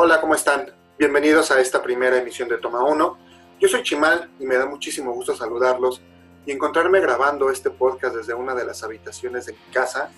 Hola, 0.00 0.20
¿cómo 0.20 0.36
están? 0.36 0.72
Bienvenidos 0.96 1.50
a 1.50 1.60
esta 1.60 1.82
primera 1.82 2.16
emisión 2.18 2.48
de 2.48 2.58
Toma 2.58 2.84
1. 2.84 3.18
Yo 3.58 3.68
soy 3.68 3.82
Chimal 3.82 4.30
y 4.38 4.46
me 4.46 4.54
da 4.54 4.64
muchísimo 4.64 5.12
gusto 5.12 5.34
saludarlos 5.34 6.00
y 6.46 6.52
encontrarme 6.52 7.00
grabando 7.00 7.50
este 7.50 7.70
podcast 7.70 8.14
desde 8.14 8.32
una 8.32 8.54
de 8.54 8.64
las 8.64 8.84
habitaciones 8.84 9.46
de 9.46 9.54
mi 9.54 9.72
casa, 9.72 10.12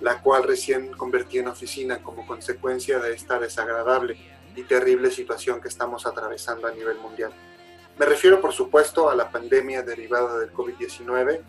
la 0.00 0.22
cual 0.22 0.44
recién 0.44 0.92
convertí 0.92 1.38
en 1.38 1.48
oficina 1.48 2.00
como 2.00 2.24
consecuencia 2.28 3.00
de 3.00 3.12
esta 3.12 3.40
desagradable 3.40 4.16
y 4.54 4.62
terrible 4.62 5.10
situación 5.10 5.60
que 5.60 5.66
estamos 5.66 6.06
atravesando 6.06 6.68
a 6.68 6.70
nivel 6.70 6.98
mundial. 6.98 7.32
Me 7.98 8.06
refiero, 8.06 8.40
por 8.40 8.52
supuesto, 8.52 9.10
a 9.10 9.16
la 9.16 9.32
pandemia 9.32 9.82
derivada 9.82 10.38
del 10.38 10.52
COVID-19, 10.52 11.40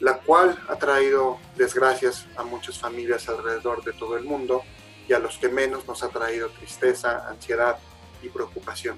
la 0.00 0.18
cual 0.18 0.58
ha 0.68 0.74
traído 0.74 1.38
desgracias 1.54 2.26
a 2.34 2.42
muchas 2.42 2.80
familias 2.80 3.28
alrededor 3.28 3.84
de 3.84 3.92
todo 3.92 4.16
el 4.16 4.24
mundo 4.24 4.64
a 5.12 5.18
los 5.18 5.38
que 5.38 5.48
menos 5.48 5.86
nos 5.86 6.02
ha 6.02 6.08
traído 6.08 6.48
tristeza, 6.50 7.28
ansiedad 7.28 7.78
y 8.22 8.28
preocupación. 8.28 8.96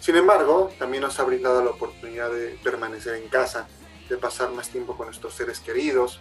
Sin 0.00 0.16
embargo, 0.16 0.70
también 0.78 1.02
nos 1.02 1.18
ha 1.18 1.24
brindado 1.24 1.62
la 1.62 1.70
oportunidad 1.70 2.30
de 2.30 2.58
permanecer 2.62 3.14
en 3.14 3.28
casa, 3.28 3.66
de 4.08 4.16
pasar 4.16 4.50
más 4.52 4.68
tiempo 4.68 4.96
con 4.96 5.06
nuestros 5.06 5.34
seres 5.34 5.60
queridos, 5.60 6.20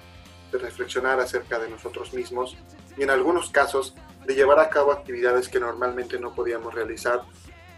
de 0.52 0.58
reflexionar 0.58 1.20
acerca 1.20 1.60
de 1.60 1.70
nosotros 1.70 2.14
mismos 2.14 2.58
y 2.98 3.04
en 3.04 3.10
algunos 3.10 3.50
casos 3.50 3.96
de 4.26 4.36
llevar 4.36 4.60
a 4.60 4.70
cabo 4.70 4.92
actividades 4.92 5.48
que 5.48 5.60
normalmente 5.60 6.20
no 6.20 6.34
podíamos 6.34 6.74
realizar, 6.74 7.22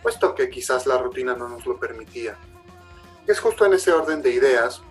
puesto 0.02 0.34
que 0.36 0.50
quizás 0.50 0.88
la 0.88 0.98
rutina 0.98 1.36
no 1.36 1.50
nos 1.50 1.66
lo 1.66 1.80
permitía. 1.80 2.38
Es 3.28 3.40
justo 3.40 3.66
en 3.66 3.73
ese 3.73 3.92
orden 3.92 4.22
de 4.22 4.31
ideas 4.31 4.81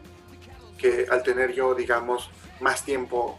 que 0.77 1.07
al 1.11 1.23
tener 1.23 1.53
yo, 1.53 1.75
digamos, 1.75 2.31
más 2.61 2.85
tiempo 2.85 3.39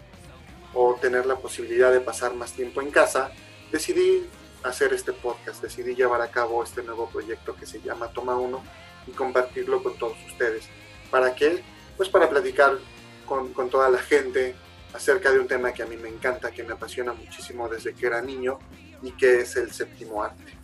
o 0.74 0.96
tener 0.96 1.26
la 1.26 1.38
posibilidad 1.38 1.92
de 1.92 2.00
pasar 2.00 2.34
más 2.36 2.54
tiempo 2.54 2.82
en 2.82 2.92
casa, 2.92 3.32
decidí 3.72 4.28
hacer 4.64 4.94
este 4.94 5.14
podcast, 5.14 5.62
decidí 5.62 5.96
llevar 5.96 6.22
a 6.22 6.32
cabo 6.32 6.64
este 6.64 6.84
nuevo 6.84 7.10
proyecto 7.10 7.56
que 7.56 7.66
se 7.66 7.82
llama 7.82 8.10
Toma 8.10 8.38
1 8.38 8.64
y 9.08 9.12
compartirlo 9.12 9.82
con 9.82 9.98
todos 9.98 10.18
ustedes. 10.28 10.68
¿Para 11.10 11.34
qué? 11.34 11.64
Pues 11.98 12.10
para 12.10 12.30
platicar 12.30 12.78
con, 13.26 13.54
con, 13.54 13.70
toda 13.70 13.90
la 13.90 14.00
gente 14.00 14.56
acerca 14.94 15.32
de 15.32 15.40
un 15.40 15.48
tema 15.48 15.72
que 15.72 15.84
a 15.84 15.86
mí 15.86 15.98
me 15.98 16.10
encanta, 16.10 16.52
que 16.52 16.64
me 16.64 16.74
apasiona 16.74 17.14
muchísimo 17.14 17.70
desde 17.70 17.94
que 17.94 18.08
era 18.08 18.22
niño 18.22 18.60
y 19.02 19.12
que 19.12 19.42
es 19.42 19.56
el 19.56 19.72
séptimo 19.72 20.24
arte. 20.24 20.58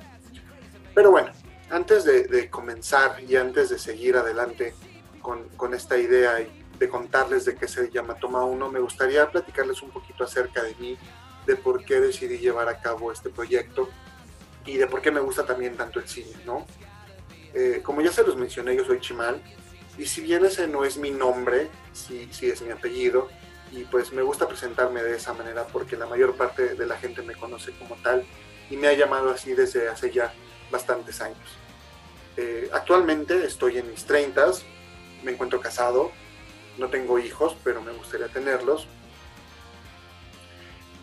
Pero 0.93 1.11
bueno, 1.11 1.31
antes 1.69 2.03
de, 2.03 2.23
de 2.23 2.49
comenzar 2.49 3.21
y 3.23 3.35
antes 3.35 3.69
de 3.69 3.79
seguir 3.79 4.17
adelante 4.17 4.75
con, 5.21 5.47
con 5.49 5.73
esta 5.73 5.97
idea 5.97 6.39
y 6.41 6.64
de 6.79 6.89
contarles 6.89 7.45
de 7.45 7.55
qué 7.55 7.67
se 7.67 7.89
llama 7.89 8.15
Toma 8.15 8.43
1, 8.43 8.71
me 8.71 8.79
gustaría 8.79 9.29
platicarles 9.29 9.81
un 9.81 9.91
poquito 9.91 10.23
acerca 10.23 10.63
de 10.63 10.75
mí, 10.75 10.97
de 11.45 11.55
por 11.55 11.83
qué 11.85 11.99
decidí 11.99 12.37
llevar 12.37 12.69
a 12.69 12.79
cabo 12.79 13.11
este 13.11 13.29
proyecto 13.29 13.89
y 14.65 14.77
de 14.77 14.87
por 14.87 15.01
qué 15.01 15.11
me 15.11 15.19
gusta 15.19 15.45
también 15.45 15.77
tanto 15.77 15.99
el 15.99 16.07
cine, 16.07 16.33
¿no? 16.45 16.65
Eh, 17.53 17.81
como 17.83 18.01
ya 18.01 18.11
se 18.11 18.23
los 18.23 18.35
mencioné, 18.35 18.75
yo 18.75 18.83
soy 18.83 18.99
Chimal, 18.99 19.41
y 19.97 20.05
si 20.05 20.21
bien 20.21 20.43
ese 20.43 20.67
no 20.67 20.83
es 20.83 20.97
mi 20.97 21.11
nombre, 21.11 21.69
sí, 21.93 22.27
sí 22.31 22.49
es 22.49 22.61
mi 22.61 22.71
apellido, 22.71 23.29
y 23.71 23.83
pues 23.85 24.11
me 24.11 24.21
gusta 24.21 24.47
presentarme 24.47 25.03
de 25.03 25.15
esa 25.15 25.33
manera 25.33 25.65
porque 25.67 25.97
la 25.97 26.05
mayor 26.05 26.35
parte 26.35 26.75
de 26.75 26.85
la 26.85 26.97
gente 26.97 27.21
me 27.21 27.35
conoce 27.35 27.71
como 27.77 27.95
tal 27.95 28.25
y 28.69 28.77
me 28.77 28.87
ha 28.87 28.93
llamado 28.93 29.31
así 29.31 29.53
desde 29.53 29.87
hace 29.89 30.11
ya 30.11 30.33
bastantes 30.71 31.21
años. 31.21 31.37
Eh, 32.37 32.69
actualmente 32.73 33.45
estoy 33.45 33.77
en 33.77 33.89
mis 33.89 34.05
30, 34.05 34.51
me 35.23 35.31
encuentro 35.31 35.59
casado, 35.59 36.11
no 36.77 36.89
tengo 36.89 37.19
hijos, 37.19 37.55
pero 37.63 37.81
me 37.81 37.91
gustaría 37.91 38.27
tenerlos. 38.27 38.87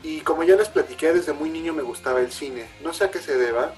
Y 0.03 0.21
como 0.21 0.43
ya 0.43 0.57
les 0.57 0.69
platiqué, 0.69 1.13
desde 1.13 1.33
muy 1.33 1.49
niño 1.51 1.73
me 1.73 1.83
gustaba 1.83 2.21
el 2.21 2.33
cine. 2.33 2.69
No 2.83 2.93
sé 2.93 3.05
a 3.05 3.11
qué 3.11 3.21
se 3.21 3.37
deba, 3.37 3.73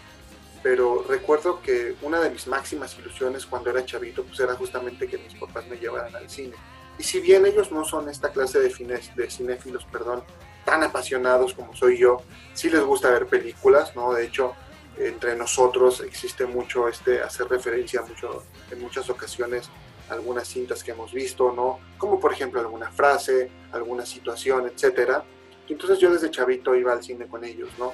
pero 0.63 1.05
recuerdo 1.07 1.61
que 1.61 1.95
una 2.01 2.21
de 2.21 2.31
mis 2.31 2.47
máximas 2.47 2.99
ilusiones 2.99 3.45
cuando 3.45 3.71
era 3.71 3.85
chavito 3.85 4.25
pues 4.25 4.41
era 4.41 4.55
justamente 4.55 5.07
que 5.07 5.19
mis 5.19 5.35
papás 5.35 5.67
me 5.67 5.77
llevaran 5.77 6.17
al 6.17 6.31
cine. 6.31 6.57
Y 6.99 7.03
si 7.03 7.21
bien 7.21 7.45
ellos 7.45 7.71
no 7.71 7.85
son 7.85 8.09
esta 8.09 8.31
clase 8.33 8.61
de, 8.61 8.71
fines, 8.71 9.15
de 9.15 9.31
cinéfilos, 9.31 9.85
perdón, 9.85 10.25
tan 10.65 10.83
apasionados 10.83 11.53
como 11.53 11.77
soy 11.77 11.99
yo, 11.99 12.23
sí 12.55 12.71
les 12.71 12.83
gusta 12.83 13.11
ver 13.11 13.27
películas, 13.27 13.95
¿no? 13.95 14.15
De 14.15 14.25
hecho, 14.25 14.55
entre 14.97 15.37
nosotros 15.37 16.01
existe 16.01 16.47
mucho 16.47 16.89
este 16.89 17.21
hacer 17.21 17.49
referencia 17.49 18.01
mucho 18.03 18.45
en 18.71 18.81
muchas 18.81 19.11
ocasiones 19.11 19.69
algunas 20.09 20.49
cintas 20.49 20.83
que 20.83 20.93
hemos 20.93 21.13
visto, 21.13 21.53
¿no? 21.53 21.81
Como 21.99 22.21
por 22.21 22.33
ejemplo 22.33 22.61
alguna 22.61 22.91
frase, 22.91 23.51
alguna 23.73 24.05
situación, 24.05 24.67
etcétera. 24.67 25.25
Entonces 25.69 25.99
yo 25.99 26.13
desde 26.13 26.31
chavito 26.31 26.75
iba 26.75 26.93
al 26.93 27.03
cine 27.03 27.27
con 27.27 27.45
ellos, 27.45 27.71
¿no? 27.79 27.93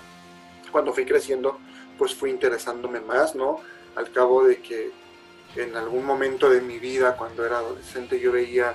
Cuando 0.72 0.92
fui 0.92 1.04
creciendo, 1.04 1.58
pues 1.98 2.14
fui 2.14 2.30
interesándome 2.30 3.00
más, 3.00 3.34
¿no? 3.34 3.60
Al 3.96 4.10
cabo 4.10 4.44
de 4.44 4.60
que 4.60 4.90
en 5.56 5.76
algún 5.76 6.04
momento 6.04 6.48
de 6.48 6.60
mi 6.60 6.78
vida, 6.78 7.16
cuando 7.16 7.44
era 7.44 7.58
adolescente, 7.58 8.20
yo 8.20 8.32
veía 8.32 8.74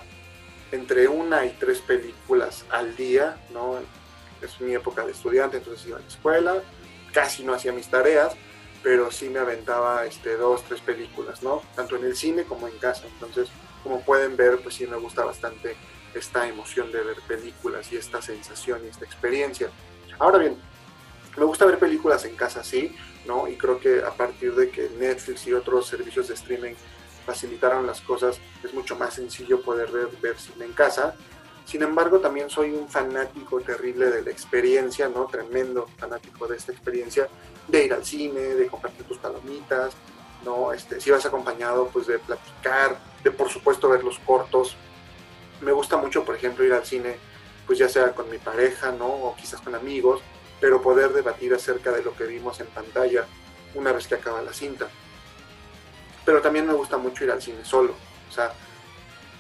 entre 0.72 1.08
una 1.08 1.46
y 1.46 1.52
tres 1.60 1.80
películas 1.80 2.66
al 2.70 2.96
día, 2.96 3.38
¿no? 3.52 3.80
Es 4.42 4.60
mi 4.60 4.74
época 4.74 5.06
de 5.06 5.12
estudiante, 5.12 5.58
entonces 5.58 5.88
iba 5.88 5.98
a 5.98 6.02
la 6.02 6.08
escuela, 6.08 6.64
casi 7.14 7.44
no 7.44 7.54
hacía 7.54 7.72
mis 7.72 7.88
tareas, 7.88 8.36
pero 8.86 9.10
sí 9.10 9.30
me 9.30 9.40
aventaba 9.40 10.06
este, 10.06 10.38
dos, 10.38 10.64
tres 10.64 10.80
películas, 10.80 11.42
¿no? 11.42 11.64
Tanto 11.76 11.96
en 11.96 12.06
el 12.06 12.16
cine 12.16 12.44
como 12.44 12.68
en 12.68 12.78
casa. 12.78 13.08
Entonces, 13.08 13.50
como 13.82 14.02
pueden 14.02 14.38
ver, 14.38 14.62
pues 14.62 14.76
sí 14.76 14.86
me 14.86 14.96
gusta 14.96 15.26
bastante 15.26 15.76
esta 16.14 16.48
emoción 16.48 16.92
de 16.92 17.02
ver 17.02 17.18
películas 17.28 17.92
y 17.92 17.98
esta 17.98 18.22
sensación 18.22 18.86
y 18.86 18.90
esta 18.90 19.04
experiencia. 19.04 19.72
Ahora 20.20 20.38
bien, 20.38 20.62
me 21.36 21.46
gusta 21.46 21.66
ver 21.66 21.80
películas 21.80 22.26
en 22.26 22.36
casa, 22.36 22.64
sí, 22.64 22.96
¿no? 23.26 23.48
Y 23.48 23.56
creo 23.56 23.80
que 23.80 24.04
a 24.04 24.12
partir 24.12 24.54
de 24.54 24.70
que 24.70 24.88
Netflix 25.00 25.48
y 25.48 25.54
otros 25.54 25.88
servicios 25.88 26.28
de 26.28 26.36
streaming 26.36 26.76
facilitaron 27.26 27.88
las 27.88 28.02
cosas, 28.02 28.40
es 28.64 28.72
mucho 28.72 28.96
más 28.96 29.16
sencillo 29.16 29.64
poder 29.64 29.92
ver, 29.92 30.10
ver 30.22 30.38
cine 30.38 30.66
en 30.66 30.74
casa. 30.74 31.16
Sin 31.66 31.82
embargo, 31.82 32.20
también 32.20 32.50
soy 32.50 32.72
un 32.72 32.88
fanático 32.88 33.60
terrible 33.60 34.12
de 34.12 34.22
la 34.22 34.30
experiencia, 34.30 35.10
¿no? 35.10 35.26
Tremendo 35.26 35.88
fanático 35.98 36.48
de 36.48 36.58
esta 36.58 36.72
experiencia 36.72 37.28
de 37.68 37.86
ir 37.86 37.94
al 37.94 38.06
cine, 38.06 38.40
de 38.40 38.68
compartir 38.68 39.04
tus 39.06 39.18
palomitas, 39.18 39.94
¿no? 40.44 40.72
Este, 40.72 41.02
si 41.02 41.10
vas 41.10 41.26
acompañado, 41.26 41.90
pues 41.92 42.06
de 42.06 42.20
platicar, 42.20 43.00
de 43.24 43.32
por 43.32 43.50
supuesto 43.50 43.90
ver 43.90 44.04
los 44.04 44.20
cortos. 44.20 44.76
Me 45.62 45.72
gusta 45.72 45.98
mucho, 45.98 46.24
por 46.24 46.36
ejemplo, 46.36 46.64
ir 46.64 46.74
al 46.74 46.86
cine, 46.86 47.18
pues 47.66 47.80
ya 47.80 47.90
sea 47.90 48.14
con 48.14 48.30
mi 48.30 48.38
pareja, 48.38 48.92
¿no? 48.92 49.08
O 49.08 49.36
quizás 49.36 49.60
con 49.60 49.74
amigos, 49.74 50.22
pero 50.62 50.84
poder 50.84 51.14
debatir 51.14 51.52
acerca 51.54 51.92
de 51.92 52.04
lo 52.04 52.16
que 52.16 52.26
vimos 52.26 52.60
en 52.60 52.68
pantalla 52.68 53.26
una 53.74 53.92
vez 53.92 54.08
que 54.08 54.16
acaba 54.16 54.42
la 54.44 54.54
cinta. 54.54 54.88
Pero 56.24 56.42
también 56.42 56.68
me 56.68 56.74
gusta 56.74 56.98
mucho 56.98 57.24
ir 57.24 57.32
al 57.32 57.42
cine 57.42 57.66
solo, 57.66 57.94
o 58.30 58.32
sea, 58.32 58.54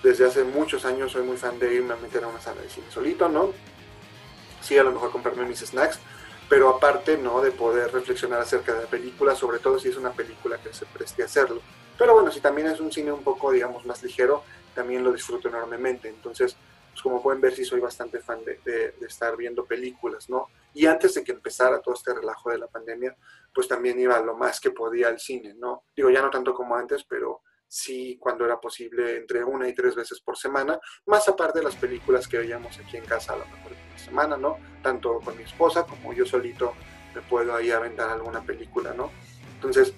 desde 0.06 0.26
hace 0.26 0.44
muchos 0.44 0.86
años 0.86 1.12
soy 1.12 1.24
muy 1.24 1.36
fan 1.36 1.58
de 1.58 1.74
irme 1.74 1.94
a 1.94 1.98
meter 1.98 2.24
a 2.24 2.28
una 2.28 2.40
sala 2.40 2.62
de 2.62 2.70
cine 2.70 2.86
solito, 2.92 3.28
¿no? 3.28 3.52
Sí, 4.62 4.78
a 4.78 4.84
lo 4.84 4.92
mejor 4.92 5.12
comprarme 5.12 5.46
mis 5.46 5.62
snacks, 5.62 6.00
pero 6.48 6.70
aparte, 6.70 7.18
¿no? 7.18 7.42
De 7.42 7.52
poder 7.52 7.92
reflexionar 7.92 8.40
acerca 8.40 8.76
de 8.76 8.84
la 8.84 8.88
película, 8.88 9.34
sobre 9.34 9.58
todo 9.58 9.80
si 9.80 9.90
es 9.90 9.98
una 9.98 10.12
película 10.12 10.60
que 10.62 10.72
se 10.74 10.86
preste 10.86 11.24
a 11.24 11.26
hacerlo. 11.26 11.60
Pero 11.98 12.14
bueno, 12.14 12.32
si 12.32 12.40
también 12.40 12.68
es 12.68 12.80
un 12.80 12.92
cine 12.92 13.12
un 13.12 13.24
poco, 13.24 13.52
digamos, 13.52 13.84
más 13.88 14.04
ligero, 14.04 14.44
también 14.76 15.04
lo 15.04 15.12
disfruto 15.12 15.48
enormemente. 15.48 16.08
Entonces, 16.08 16.56
pues 16.92 17.02
como 17.02 17.24
pueden 17.24 17.42
ver, 17.42 17.56
sí 17.56 17.66
soy 17.66 17.80
bastante 17.80 18.20
fan 18.20 18.46
de, 18.46 18.60
de, 18.64 18.92
de, 18.92 19.08
estar 19.08 19.36
viendo 19.36 19.66
películas, 19.66 20.30
¿no? 20.30 20.50
Y 20.76 20.86
antes 20.86 21.16
de 21.16 21.24
que 21.24 21.32
empezara 21.32 21.82
todo 21.82 21.96
este 21.96 22.14
relajo 22.14 22.52
de 22.52 22.60
la 22.60 22.68
pandemia, 22.68 23.18
pues 23.52 23.68
también 23.68 24.00
iba 24.00 24.20
lo 24.20 24.36
más 24.36 24.60
que 24.60 24.70
podía 24.70 25.08
al 25.08 25.20
cine, 25.20 25.56
¿no? 25.56 25.86
Digo, 25.96 26.12
ya 26.12 26.22
no 26.22 26.30
tanto 26.30 26.54
como 26.54 26.76
antes, 26.76 27.04
pero 27.06 27.42
sí 27.68 28.18
cuando 28.20 28.46
era 28.46 28.60
posible 28.60 29.18
entre 29.18 29.44
una 29.44 29.68
y 29.68 29.74
tres 29.74 29.96
veces 29.96 30.20
por 30.20 30.38
semana, 30.38 30.80
más 31.06 31.28
aparte 31.28 31.60
de 31.60 31.66
las 31.66 31.76
películas 31.76 32.28
que 32.28 32.38
veíamos 32.38 32.78
aquí 32.80 32.98
en 32.98 33.06
casa 33.06 33.34
a 33.34 33.38
lo 33.38 33.46
mejor 33.46 33.72
una 33.72 33.98
semana, 33.98 34.38
¿no? 34.38 34.58
Tanto 34.82 35.20
con 35.20 35.38
mi 35.38 35.44
esposa 35.44 35.86
como 35.86 36.14
yo 36.14 36.26
solito 36.26 36.74
me 37.14 37.22
puedo 37.22 37.56
ahí 37.56 37.72
aventar 37.72 38.10
alguna 38.10 38.42
película, 38.42 38.94
¿no? 38.94 39.12
Entonces, 39.56 39.94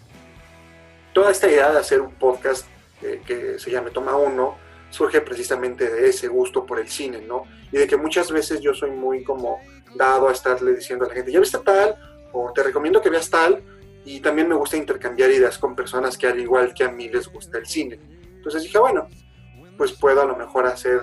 toda 1.13 1.31
esta 1.31 1.49
idea 1.49 1.71
de 1.71 1.79
hacer 1.79 2.01
un 2.01 2.13
podcast 2.13 2.67
eh, 3.01 3.21
que 3.25 3.59
se 3.59 3.71
llame 3.71 3.91
Toma 3.91 4.15
Uno 4.15 4.57
surge 4.89 5.21
precisamente 5.21 5.89
de 5.89 6.09
ese 6.09 6.27
gusto 6.27 6.65
por 6.65 6.79
el 6.79 6.87
cine, 6.87 7.21
¿no? 7.21 7.43
Y 7.71 7.77
de 7.77 7.87
que 7.87 7.97
muchas 7.97 8.31
veces 8.31 8.61
yo 8.61 8.73
soy 8.73 8.91
muy 8.91 9.23
como 9.23 9.59
dado 9.95 10.29
a 10.29 10.31
estarle 10.31 10.75
diciendo 10.75 11.05
a 11.05 11.09
la 11.09 11.15
gente, 11.15 11.31
¿ya 11.31 11.39
viste 11.39 11.57
tal? 11.59 11.95
O 12.31 12.51
te 12.53 12.63
recomiendo 12.63 13.01
que 13.01 13.09
veas 13.09 13.29
tal, 13.29 13.63
y 14.07 14.21
también 14.21 14.47
me 14.47 14.55
gusta 14.55 14.77
intercambiar 14.77 15.29
ideas 15.31 15.57
con 15.57 15.75
personas 15.75 16.17
que 16.17 16.27
al 16.27 16.39
igual 16.39 16.73
que 16.73 16.85
a 16.85 16.89
mí 16.89 17.09
les 17.09 17.27
gusta 17.27 17.57
el 17.57 17.65
cine. 17.65 17.99
Entonces 18.37 18.63
dije, 18.63 18.79
bueno, 18.79 19.09
pues 19.77 19.91
puedo 19.91 20.21
a 20.21 20.25
lo 20.25 20.37
mejor 20.37 20.65
hacer 20.65 21.01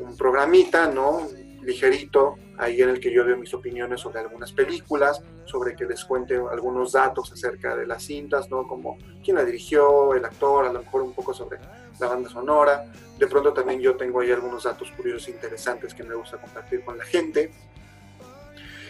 un 0.00 0.16
programita, 0.16 0.88
¿no? 0.88 1.28
Ligerito, 1.62 2.38
ahí 2.58 2.82
en 2.82 2.88
el 2.88 2.98
que 2.98 3.12
yo 3.12 3.22
doy 3.22 3.36
mis 3.36 3.54
opiniones 3.54 4.00
sobre 4.00 4.18
algunas 4.18 4.52
películas, 4.52 5.22
sobre 5.44 5.76
que 5.76 5.84
les 5.84 6.04
cuente 6.04 6.34
algunos 6.50 6.90
datos 6.90 7.30
acerca 7.30 7.76
de 7.76 7.86
las 7.86 8.02
cintas, 8.02 8.50
¿no? 8.50 8.66
Como 8.66 8.98
quién 9.22 9.36
la 9.36 9.44
dirigió, 9.44 10.14
el 10.14 10.24
actor, 10.24 10.66
a 10.66 10.72
lo 10.72 10.80
mejor 10.80 11.02
un 11.02 11.12
poco 11.12 11.32
sobre 11.32 11.60
la 12.00 12.08
banda 12.08 12.28
sonora. 12.28 12.84
De 13.16 13.28
pronto 13.28 13.52
también 13.52 13.78
yo 13.80 13.94
tengo 13.96 14.20
ahí 14.20 14.32
algunos 14.32 14.64
datos 14.64 14.90
curiosos 14.90 15.28
e 15.28 15.30
interesantes 15.30 15.94
que 15.94 16.02
me 16.02 16.16
gusta 16.16 16.36
compartir 16.38 16.84
con 16.84 16.98
la 16.98 17.04
gente. 17.04 17.52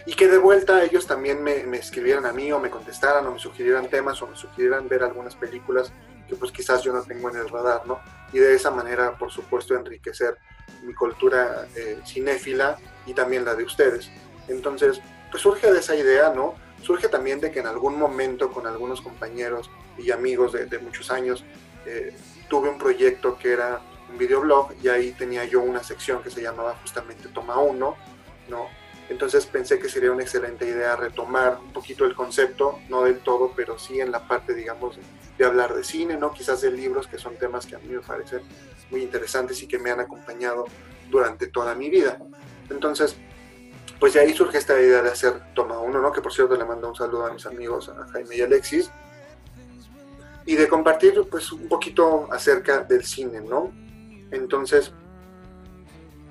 Y 0.07 0.15
que 0.15 0.29
de 0.29 0.39
vuelta 0.39 0.83
ellos 0.85 1.07
también 1.07 1.43
me, 1.43 1.65
me, 1.65 1.79
escribieran 1.79 2.27
a 2.27 2.33
mí 2.33 2.51
o 2.53 2.59
me 2.59 2.71
contestaran 2.71 3.27
o 3.27 3.33
me 3.33 3.39
sugirieran 3.39 3.89
temas 3.89 4.21
o 4.23 4.27
me 4.27 4.37
sugirieran 4.37 4.89
ver 4.89 5.03
algunas 5.03 5.35
películas 5.35 5.93
que 6.29 6.37
pues 6.37 6.53
quizás 6.53 6.83
yo 6.83 6.93
no 6.93 7.03
tengo 7.03 7.29
en 7.31 7.37
el 7.37 7.49
radar, 7.49 7.87
¿no? 7.87 8.01
Y 8.33 8.39
de 8.39 8.55
esa 8.55 8.71
manera, 8.71 9.19
por 9.19 9.31
supuesto, 9.31 9.75
enriquecer 9.75 10.39
mi 10.83 10.95
cultura 10.95 11.67
eh, 11.75 11.99
cinéfila 12.07 12.79
y 13.05 13.15
también 13.15 13.45
la 13.45 13.55
de 13.55 13.65
ustedes. 13.65 14.11
Entonces, 14.49 15.01
pues 15.31 15.43
surge 15.43 15.71
de 15.73 15.81
esa 15.81 15.95
idea, 15.97 16.31
¿no? 16.31 16.55
Surge 16.83 17.09
también 17.09 17.41
de 17.41 17.51
que 17.51 17.61
en 17.61 17.67
algún 17.67 17.99
momento 17.99 18.51
con 18.51 18.67
algunos 18.67 19.01
compañeros 19.01 19.71
y 19.99 20.11
amigos 20.13 20.53
de, 20.53 20.67
de 20.67 20.79
muchos 20.79 21.11
años 21.11 21.45
eh, 21.85 22.15
tuve 22.49 22.69
un 22.69 22.79
proyecto 22.79 23.37
que 23.39 23.53
era 23.53 23.81
un 24.11 24.19
videoblog 24.19 24.75
y 24.83 24.89
ahí 24.89 25.13
tenía 25.13 25.45
yo 25.45 25.61
una 25.61 25.83
sección 25.83 26.23
que 26.23 26.31
se 26.31 26.43
llamaba 26.43 26.77
justamente 26.83 27.29
Toma 27.29 27.59
1, 27.59 27.97
¿no? 28.49 28.80
Entonces 29.11 29.45
pensé 29.47 29.81
que 29.81 29.89
sería 29.89 30.13
una 30.13 30.23
excelente 30.23 30.65
idea 30.65 30.95
retomar 30.95 31.59
un 31.61 31.73
poquito 31.73 32.05
el 32.05 32.15
concepto, 32.15 32.79
no 32.89 33.03
del 33.03 33.19
todo, 33.19 33.53
pero 33.57 33.77
sí 33.77 34.01
en 34.01 34.13
la 34.13 34.27
parte, 34.27 34.55
digamos, 34.55 34.99
de 35.37 35.45
hablar 35.45 35.75
de 35.75 35.83
cine, 35.83 36.17
¿no? 36.17 36.33
Quizás 36.33 36.61
de 36.61 36.71
libros, 36.71 37.09
que 37.09 37.19
son 37.19 37.37
temas 37.37 37.67
que 37.67 37.75
a 37.75 37.81
mí 37.81 37.89
me 37.89 38.01
parecen 38.01 38.41
muy 38.89 39.03
interesantes 39.03 39.61
y 39.65 39.67
que 39.67 39.81
me 39.81 39.91
han 39.91 39.99
acompañado 39.99 40.65
durante 41.11 41.49
toda 41.49 41.75
mi 41.75 41.91
vida. 41.91 42.19
Entonces, 42.71 43.17
pues 43.99 44.15
de 44.15 44.21
ahí 44.21 44.33
surge 44.33 44.59
esta 44.59 44.81
idea 44.81 45.03
de 45.03 45.11
hacer 45.11 45.43
Toma 45.55 45.81
1, 45.81 46.01
¿no? 46.01 46.13
Que 46.13 46.21
por 46.21 46.33
cierto 46.33 46.55
le 46.55 46.65
mando 46.65 46.89
un 46.89 46.95
saludo 46.95 47.27
a 47.27 47.33
mis 47.33 47.47
amigos, 47.47 47.89
a 47.89 48.07
Jaime 48.13 48.37
y 48.37 48.43
Alexis. 48.43 48.93
Y 50.47 50.55
de 50.55 50.69
compartir, 50.69 51.21
pues, 51.29 51.51
un 51.51 51.69
poquito 51.69 52.29
acerca 52.33 52.85
del 52.85 53.05
cine, 53.05 53.41
¿no? 53.41 53.73
Entonces, 54.31 54.93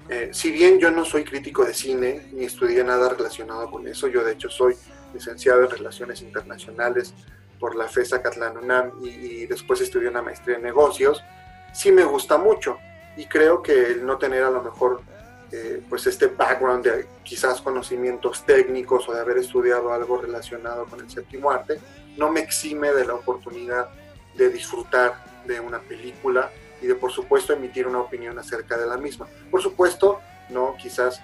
eh, 0.09 0.29
si 0.33 0.51
bien 0.51 0.79
yo 0.79 0.89
no 0.89 1.05
soy 1.05 1.23
crítico 1.23 1.63
de 1.63 1.73
cine, 1.73 2.29
ni 2.31 2.45
estudié 2.45 2.83
nada 2.83 3.09
relacionado 3.09 3.69
con 3.69 3.87
eso, 3.87 4.07
yo 4.07 4.23
de 4.23 4.33
hecho 4.33 4.49
soy 4.49 4.75
licenciado 5.13 5.63
en 5.63 5.69
Relaciones 5.69 6.21
Internacionales 6.23 7.13
por 7.59 7.75
la 7.75 7.87
FESA 7.87 8.21
Catlán 8.21 8.57
UNAM 8.57 8.93
y, 9.03 9.45
después 9.45 9.81
estudié 9.81 10.09
una 10.09 10.23
maestría 10.23 10.55
en 10.55 10.63
negocios, 10.63 11.23
sí 11.73 11.91
me 11.91 12.03
gusta 12.03 12.37
mucho 12.39 12.79
y 13.17 13.25
creo 13.25 13.61
que 13.61 13.91
el 13.91 14.05
no 14.05 14.17
tener 14.17 14.43
a 14.43 14.49
lo 14.49 14.63
mejor 14.63 15.01
eh, 15.51 15.83
pues 15.87 16.07
este 16.07 16.27
background 16.27 16.85
de 16.85 17.07
quizás 17.23 17.61
conocimientos 17.61 18.45
técnicos 18.45 19.07
o 19.09 19.13
de 19.13 19.19
haber 19.19 19.37
estudiado 19.37 19.93
algo 19.93 20.19
relacionado 20.19 20.85
con 20.85 21.01
el 21.01 21.09
séptimo 21.09 21.51
arte, 21.51 21.79
no 22.17 22.31
me 22.31 22.39
exime 22.39 22.91
de 22.93 23.05
la 23.05 23.13
oportunidad 23.13 23.89
de 24.35 24.49
disfrutar 24.49 25.23
de 25.45 25.59
una 25.59 25.79
película 25.79 26.49
y 26.81 26.87
de 26.87 26.95
por 26.95 27.11
supuesto 27.11 27.53
emitir 27.53 27.87
una 27.87 27.99
opinión 27.99 28.37
acerca 28.39 28.77
de 28.77 28.87
la 28.87 28.97
misma. 28.97 29.27
Por 29.49 29.61
supuesto, 29.61 30.19
no, 30.49 30.75
quizás 30.77 31.21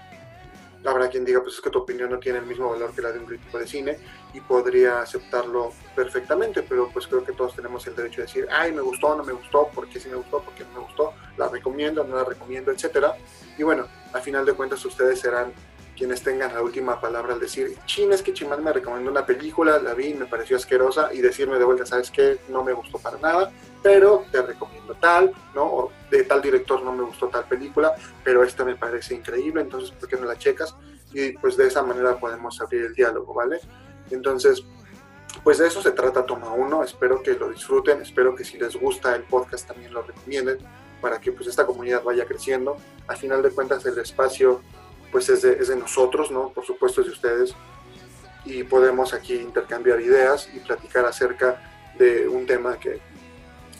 habrá 0.85 1.09
quien 1.09 1.25
diga, 1.25 1.41
pues 1.41 1.55
es 1.55 1.61
que 1.61 1.69
tu 1.69 1.79
opinión 1.79 2.09
no 2.09 2.19
tiene 2.19 2.39
el 2.39 2.45
mismo 2.45 2.69
valor 2.69 2.93
que 2.93 3.01
la 3.01 3.11
de 3.11 3.19
un 3.19 3.25
crítico 3.25 3.57
de 3.57 3.67
cine 3.67 3.97
y 4.33 4.39
podría 4.41 5.01
aceptarlo 5.01 5.71
perfectamente, 5.95 6.63
pero 6.63 6.89
pues 6.91 7.07
creo 7.07 7.23
que 7.23 7.33
todos 7.33 7.55
tenemos 7.55 7.85
el 7.87 7.95
derecho 7.95 8.17
de 8.17 8.27
decir, 8.27 8.47
ay, 8.51 8.71
me 8.71 8.81
gustó, 8.81 9.15
no 9.15 9.23
me 9.23 9.33
gustó, 9.33 9.67
por 9.73 9.87
qué 9.87 9.99
sí 9.99 10.09
me 10.09 10.15
gustó, 10.15 10.41
por 10.41 10.53
qué 10.53 10.63
no 10.63 10.73
me 10.73 10.79
gustó, 10.85 11.13
la 11.37 11.47
recomiendo, 11.47 12.03
no 12.03 12.15
la 12.15 12.23
recomiendo, 12.23 12.71
etcétera. 12.71 13.15
Y 13.57 13.63
bueno, 13.63 13.87
al 14.13 14.21
final 14.21 14.45
de 14.45 14.53
cuentas 14.53 14.83
ustedes 14.85 15.19
serán 15.19 15.53
quienes 15.95 16.21
tengan 16.21 16.53
la 16.53 16.61
última 16.61 16.99
palabra 16.99 17.33
al 17.33 17.39
decir, 17.39 17.77
chin, 17.85 18.11
es 18.11 18.21
que 18.21 18.33
Chimán 18.33 18.63
me 18.63 18.73
recomendó 18.73 19.09
una 19.09 19.25
película, 19.25 19.79
la 19.79 19.93
vi, 19.93 20.13
me 20.13 20.25
pareció 20.25 20.57
asquerosa, 20.57 21.13
y 21.13 21.21
decirme 21.21 21.57
de 21.57 21.63
vuelta, 21.63 21.85
¿sabes 21.85 22.11
qué? 22.11 22.37
No 22.49 22.63
me 22.63 22.73
gustó 22.73 22.99
para 22.99 23.17
nada, 23.17 23.51
pero 23.85 24.25
te 24.31 24.41
recomiendo 24.41 24.95
tal, 24.95 25.31
¿no? 25.53 25.63
O 25.63 25.91
de 26.09 26.23
tal 26.23 26.41
director 26.41 26.81
no 26.81 26.91
me 26.91 27.03
gustó 27.03 27.27
tal 27.27 27.45
película, 27.45 27.93
pero 28.23 28.43
esta 28.43 28.65
me 28.65 28.75
parece 28.75 29.13
increíble, 29.13 29.61
entonces, 29.61 29.91
¿por 29.91 30.09
qué 30.09 30.17
no 30.17 30.25
la 30.25 30.39
checas? 30.39 30.75
Y 31.13 31.33
pues 31.33 31.55
de 31.55 31.67
esa 31.67 31.83
manera 31.83 32.17
podemos 32.17 32.59
abrir 32.59 32.81
el 32.81 32.95
diálogo, 32.95 33.31
¿vale? 33.35 33.59
Entonces, 34.09 34.63
pues 35.43 35.59
de 35.59 35.67
eso 35.67 35.83
se 35.83 35.91
trata 35.91 36.25
Toma 36.25 36.51
Uno, 36.51 36.83
espero 36.83 37.21
que 37.21 37.33
lo 37.33 37.47
disfruten, 37.51 38.01
espero 38.01 38.33
que 38.33 38.43
si 38.43 38.57
les 38.57 38.75
gusta 38.75 39.15
el 39.15 39.21
podcast 39.21 39.67
también 39.67 39.93
lo 39.93 40.01
recomienden 40.01 40.57
para 40.99 41.21
que 41.21 41.31
pues 41.31 41.47
esta 41.47 41.67
comunidad 41.67 42.01
vaya 42.01 42.25
creciendo. 42.25 42.77
Al 43.05 43.17
final 43.17 43.43
de 43.43 43.51
cuentas 43.51 43.85
el 43.85 43.99
espacio 43.99 44.61
pues 45.11 45.29
es 45.29 45.43
de, 45.43 45.75
nosotros, 45.75 46.31
¿no? 46.31 46.49
Por 46.49 46.65
supuesto 46.65 47.01
es 47.01 47.07
de 47.07 47.13
ustedes. 47.13 47.55
Y 48.45 48.63
podemos 48.63 49.13
aquí 49.13 49.35
intercambiar 49.35 50.01
ideas 50.01 50.49
y 50.55 50.59
platicar 50.59 51.05
acerca 51.05 51.61
de 51.99 52.27
un 52.27 52.47
tema 52.47 52.79
que 52.79 52.99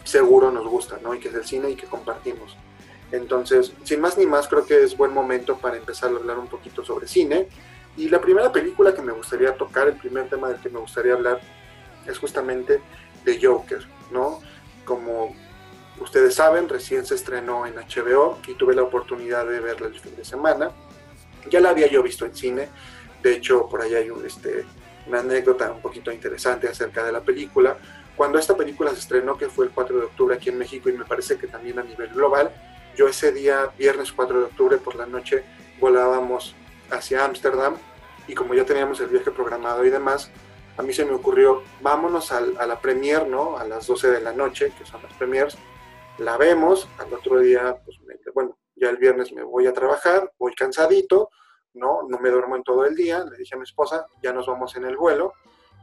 seguro 0.05 0.51
nos 0.51 0.65
gusta, 0.65 0.97
¿no? 1.03 1.13
Y 1.13 1.19
que 1.19 1.27
es 1.27 1.33
el 1.35 1.45
cine 1.45 1.71
y 1.71 1.75
que 1.75 1.87
compartimos. 1.87 2.55
Entonces, 3.11 3.73
sin 3.83 3.99
más 3.99 4.17
ni 4.17 4.25
más, 4.25 4.47
creo 4.47 4.65
que 4.65 4.81
es 4.81 4.95
buen 4.95 5.13
momento 5.13 5.57
para 5.57 5.77
empezar 5.77 6.11
a 6.11 6.15
hablar 6.15 6.39
un 6.39 6.47
poquito 6.47 6.85
sobre 6.85 7.07
cine. 7.07 7.47
Y 7.97 8.09
la 8.09 8.21
primera 8.21 8.51
película 8.51 8.93
que 8.93 9.01
me 9.01 9.11
gustaría 9.11 9.55
tocar, 9.55 9.87
el 9.87 9.95
primer 9.95 10.29
tema 10.29 10.49
del 10.49 10.59
que 10.59 10.69
me 10.69 10.79
gustaría 10.79 11.13
hablar, 11.13 11.41
es 12.05 12.17
justamente 12.17 12.81
de 13.23 13.39
Joker, 13.41 13.85
¿no? 14.11 14.41
Como 14.85 15.35
ustedes 15.99 16.35
saben, 16.35 16.69
recién 16.69 17.05
se 17.05 17.15
estrenó 17.15 17.65
en 17.65 17.75
HBO 17.75 18.39
y 18.47 18.53
tuve 18.53 18.75
la 18.75 18.83
oportunidad 18.83 19.45
de 19.45 19.59
verla 19.59 19.87
el 19.87 19.99
fin 19.99 20.15
de 20.15 20.25
semana. 20.25 20.71
Ya 21.49 21.59
la 21.59 21.69
había 21.69 21.87
yo 21.87 22.03
visto 22.03 22.25
en 22.25 22.35
cine, 22.35 22.69
de 23.23 23.33
hecho 23.33 23.67
por 23.69 23.81
ahí 23.81 23.93
hay 23.95 24.11
este, 24.25 24.65
una 25.07 25.19
anécdota 25.19 25.71
un 25.71 25.81
poquito 25.81 26.11
interesante 26.11 26.67
acerca 26.67 27.03
de 27.03 27.11
la 27.11 27.21
película. 27.21 27.77
Cuando 28.15 28.39
esta 28.39 28.55
película 28.55 28.91
se 28.91 28.99
estrenó, 28.99 29.37
que 29.37 29.49
fue 29.49 29.65
el 29.65 29.71
4 29.71 29.97
de 29.97 30.05
octubre 30.05 30.35
aquí 30.35 30.49
en 30.49 30.57
México 30.57 30.89
y 30.89 30.93
me 30.93 31.05
parece 31.05 31.37
que 31.37 31.47
también 31.47 31.79
a 31.79 31.83
nivel 31.83 32.09
global, 32.09 32.51
yo 32.95 33.07
ese 33.07 33.31
día, 33.31 33.71
viernes 33.77 34.13
4 34.13 34.39
de 34.39 34.45
octubre 34.45 34.77
por 34.77 34.95
la 34.95 35.05
noche, 35.05 35.43
volábamos 35.79 36.55
hacia 36.89 37.25
Ámsterdam 37.25 37.75
y 38.27 38.33
como 38.33 38.53
ya 38.53 38.65
teníamos 38.65 38.99
el 39.01 39.07
viaje 39.07 39.31
programado 39.31 39.83
y 39.83 39.89
demás, 39.89 40.31
a 40.77 40.81
mí 40.81 40.93
se 40.93 41.05
me 41.05 41.13
ocurrió, 41.13 41.63
vámonos 41.81 42.31
a, 42.31 42.37
a 42.37 42.65
la 42.65 42.79
premier, 42.79 43.27
¿no? 43.27 43.57
A 43.57 43.65
las 43.65 43.87
12 43.87 44.11
de 44.11 44.21
la 44.21 44.33
noche, 44.33 44.71
que 44.77 44.85
son 44.85 45.01
las 45.03 45.13
premiers, 45.13 45.57
la 46.17 46.37
vemos, 46.37 46.87
al 46.97 47.13
otro 47.13 47.39
día, 47.39 47.77
pues, 47.83 47.97
bueno, 48.33 48.57
ya 48.75 48.89
el 48.89 48.97
viernes 48.97 49.31
me 49.33 49.43
voy 49.43 49.67
a 49.67 49.73
trabajar, 49.73 50.31
voy 50.37 50.53
cansadito, 50.53 51.29
¿no? 51.73 52.03
No 52.07 52.19
me 52.19 52.29
duermo 52.29 52.55
en 52.55 52.63
todo 52.63 52.85
el 52.85 52.95
día, 52.95 53.23
le 53.23 53.37
dije 53.37 53.55
a 53.55 53.57
mi 53.57 53.63
esposa, 53.63 54.05
ya 54.21 54.33
nos 54.33 54.47
vamos 54.47 54.75
en 54.75 54.85
el 54.85 54.97
vuelo, 54.97 55.33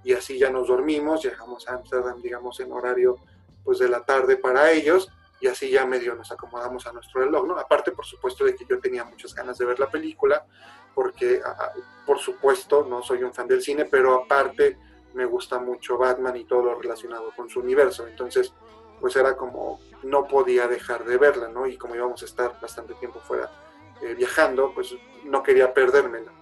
y 0.04 0.12
así 0.12 0.38
ya 0.38 0.50
nos 0.50 0.68
dormimos, 0.68 1.22
llegamos 1.22 1.68
a 1.68 1.74
Amsterdam, 1.74 2.20
digamos, 2.20 2.58
en 2.60 2.72
horario, 2.72 3.16
pues, 3.64 3.78
de 3.78 3.88
la 3.88 4.04
tarde 4.04 4.36
para 4.36 4.70
ellos, 4.70 5.10
y 5.40 5.48
así 5.48 5.70
ya 5.70 5.84
medio 5.86 6.14
nos 6.14 6.30
acomodamos 6.30 6.86
a 6.86 6.92
nuestro 6.92 7.22
reloj, 7.24 7.46
¿no? 7.46 7.58
Aparte, 7.58 7.92
por 7.92 8.04
supuesto, 8.04 8.44
de 8.44 8.54
que 8.54 8.64
yo 8.64 8.78
tenía 8.80 9.04
muchas 9.04 9.34
ganas 9.34 9.58
de 9.58 9.64
ver 9.64 9.78
la 9.78 9.90
película, 9.90 10.44
porque, 10.94 11.40
por 12.06 12.18
supuesto, 12.18 12.84
no 12.88 13.02
soy 13.02 13.22
un 13.22 13.32
fan 13.32 13.48
del 13.48 13.62
cine, 13.62 13.86
pero 13.86 14.22
aparte 14.22 14.78
me 15.14 15.24
gusta 15.24 15.58
mucho 15.58 15.98
Batman 15.98 16.36
y 16.36 16.44
todo 16.44 16.62
lo 16.62 16.74
relacionado 16.80 17.32
con 17.34 17.48
su 17.48 17.60
universo, 17.60 18.06
entonces, 18.06 18.52
pues 19.00 19.16
era 19.16 19.36
como, 19.36 19.80
no 20.04 20.26
podía 20.28 20.68
dejar 20.68 21.04
de 21.04 21.16
verla, 21.16 21.48
¿no? 21.48 21.66
Y 21.66 21.76
como 21.76 21.96
íbamos 21.96 22.22
a 22.22 22.24
estar 22.24 22.60
bastante 22.60 22.94
tiempo 22.94 23.20
fuera 23.20 23.50
eh, 24.00 24.14
viajando, 24.14 24.72
pues 24.74 24.94
no 25.24 25.42
quería 25.42 25.74
perdérmela. 25.74 26.32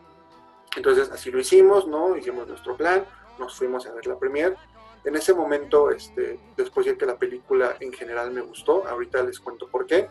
Entonces 0.76 1.10
así 1.10 1.30
lo 1.30 1.40
hicimos, 1.40 1.86
¿no? 1.86 2.16
Hicimos 2.16 2.46
nuestro 2.46 2.76
plan, 2.76 3.04
nos 3.40 3.56
fuimos 3.56 3.86
a 3.86 3.92
ver 3.92 4.06
la 4.06 4.18
premier. 4.18 4.56
En 5.02 5.16
ese 5.16 5.34
momento, 5.34 5.90
este, 5.90 6.38
después 6.56 6.86
de 6.86 6.96
que 6.96 7.06
la 7.06 7.16
película 7.16 7.76
en 7.80 7.92
general 7.92 8.30
me 8.30 8.42
gustó, 8.42 8.86
ahorita 8.86 9.22
les 9.22 9.40
cuento 9.40 9.66
por 9.66 9.86
qué. 9.86 10.08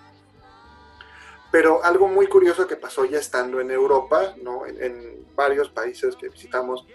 Pero 1.51 1.83
algo 1.83 2.07
muy 2.07 2.27
curioso 2.27 2.67
que 2.67 2.75
pasó 2.75 3.05
ya 3.05 3.19
estando 3.19 3.59
en 3.61 3.71
Europa, 3.71 4.35
¿no? 4.41 4.65
En, 4.65 5.17
varios 5.35 5.69
países 5.69 6.17
que 6.17 6.27
visitamos, 6.27 6.85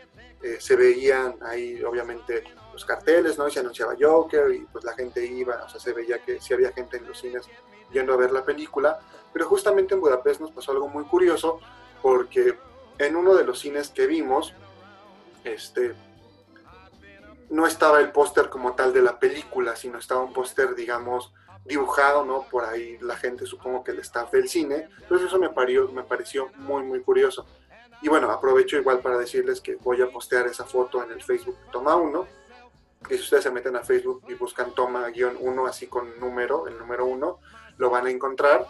eh, 0.42 0.58
se 0.60 0.76
veían 0.76 1.36
ahí 1.40 1.82
obviamente 1.82 2.44
los 2.74 2.84
carteles, 2.84 3.38
¿no? 3.38 3.48
Y 3.48 3.50
se 3.50 3.60
anunciaba 3.60 3.94
Joker 3.98 4.52
y 4.54 4.66
pues 4.66 4.84
la 4.84 4.92
gente 4.92 5.24
iba, 5.24 5.64
o 5.64 5.68
sea, 5.70 5.80
se 5.80 5.94
veía 5.94 6.18
que 6.18 6.38
sí 6.42 6.52
había 6.52 6.70
gente 6.72 6.98
en 6.98 7.06
los 7.06 7.18
cines 7.18 7.48
yendo 7.90 8.12
a 8.12 8.18
ver 8.18 8.32
la 8.32 8.44
película, 8.44 9.00
pero 9.32 9.46
justamente 9.46 9.94
en 9.94 10.00
Budapest 10.02 10.42
nos 10.42 10.50
pasó 10.50 10.72
algo 10.72 10.88
muy 10.88 11.04
curioso 11.04 11.58
porque 12.02 12.58
en 12.98 13.16
uno 13.16 13.34
de 13.34 13.44
los 13.44 13.60
cines 13.60 13.88
que 13.88 14.06
vimos, 14.06 14.52
este, 15.42 15.94
no 17.54 17.66
estaba 17.66 18.00
el 18.00 18.10
póster 18.10 18.48
como 18.48 18.74
tal 18.74 18.92
de 18.92 19.00
la 19.00 19.18
película, 19.18 19.76
sino 19.76 19.98
estaba 19.98 20.22
un 20.22 20.32
póster, 20.32 20.74
digamos, 20.74 21.32
dibujado, 21.64 22.24
¿no? 22.24 22.48
Por 22.50 22.64
ahí 22.64 22.98
la 23.00 23.16
gente, 23.16 23.46
supongo 23.46 23.84
que 23.84 23.92
el 23.92 24.00
staff 24.00 24.32
del 24.32 24.48
cine. 24.48 24.88
Entonces 25.02 25.28
eso 25.28 25.38
me, 25.38 25.50
parió, 25.50 25.88
me 25.92 26.02
pareció 26.02 26.50
muy, 26.56 26.82
muy 26.82 27.00
curioso. 27.00 27.46
Y 28.02 28.08
bueno, 28.08 28.30
aprovecho 28.30 28.76
igual 28.76 28.98
para 28.98 29.16
decirles 29.16 29.60
que 29.60 29.76
voy 29.76 30.02
a 30.02 30.10
postear 30.10 30.46
esa 30.48 30.64
foto 30.64 31.02
en 31.02 31.12
el 31.12 31.22
Facebook 31.22 31.56
Toma 31.70 31.94
1 31.94 32.26
que 33.06 33.16
si 33.16 33.22
ustedes 33.22 33.44
se 33.44 33.50
meten 33.50 33.76
a 33.76 33.84
Facebook 33.84 34.22
y 34.28 34.34
buscan 34.34 34.74
toma-1 34.74 35.68
así 35.68 35.86
con 35.86 36.18
número, 36.18 36.66
el 36.66 36.78
número 36.78 37.06
1, 37.06 37.38
lo 37.76 37.90
van 37.90 38.06
a 38.06 38.10
encontrar 38.10 38.66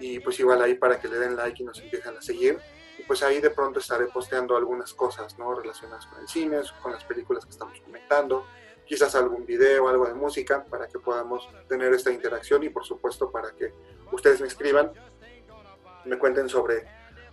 y 0.00 0.18
pues 0.20 0.40
igual 0.40 0.62
ahí 0.62 0.74
para 0.74 0.98
que 0.98 1.08
le 1.08 1.18
den 1.18 1.36
like 1.36 1.62
y 1.62 1.66
nos 1.66 1.78
empiecen 1.80 2.16
a 2.16 2.22
seguir. 2.22 2.58
Y 2.98 3.02
pues 3.02 3.22
ahí 3.22 3.40
de 3.40 3.50
pronto 3.50 3.78
estaré 3.78 4.06
posteando 4.06 4.56
algunas 4.56 4.94
cosas 4.94 5.38
¿no? 5.38 5.54
relacionadas 5.54 6.06
con 6.06 6.20
el 6.20 6.28
cine, 6.28 6.60
con 6.82 6.92
las 6.92 7.04
películas 7.04 7.44
que 7.44 7.50
estamos 7.50 7.80
comentando, 7.80 8.46
quizás 8.86 9.14
algún 9.14 9.44
video, 9.44 9.88
algo 9.88 10.06
de 10.06 10.14
música, 10.14 10.64
para 10.64 10.88
que 10.88 10.98
podamos 10.98 11.48
tener 11.68 11.92
esta 11.92 12.10
interacción 12.10 12.62
y 12.62 12.68
por 12.70 12.84
supuesto 12.84 13.30
para 13.30 13.50
que 13.52 13.72
ustedes 14.12 14.40
me 14.40 14.46
escriban, 14.46 14.92
me 16.04 16.18
cuenten 16.18 16.48
sobre 16.48 16.86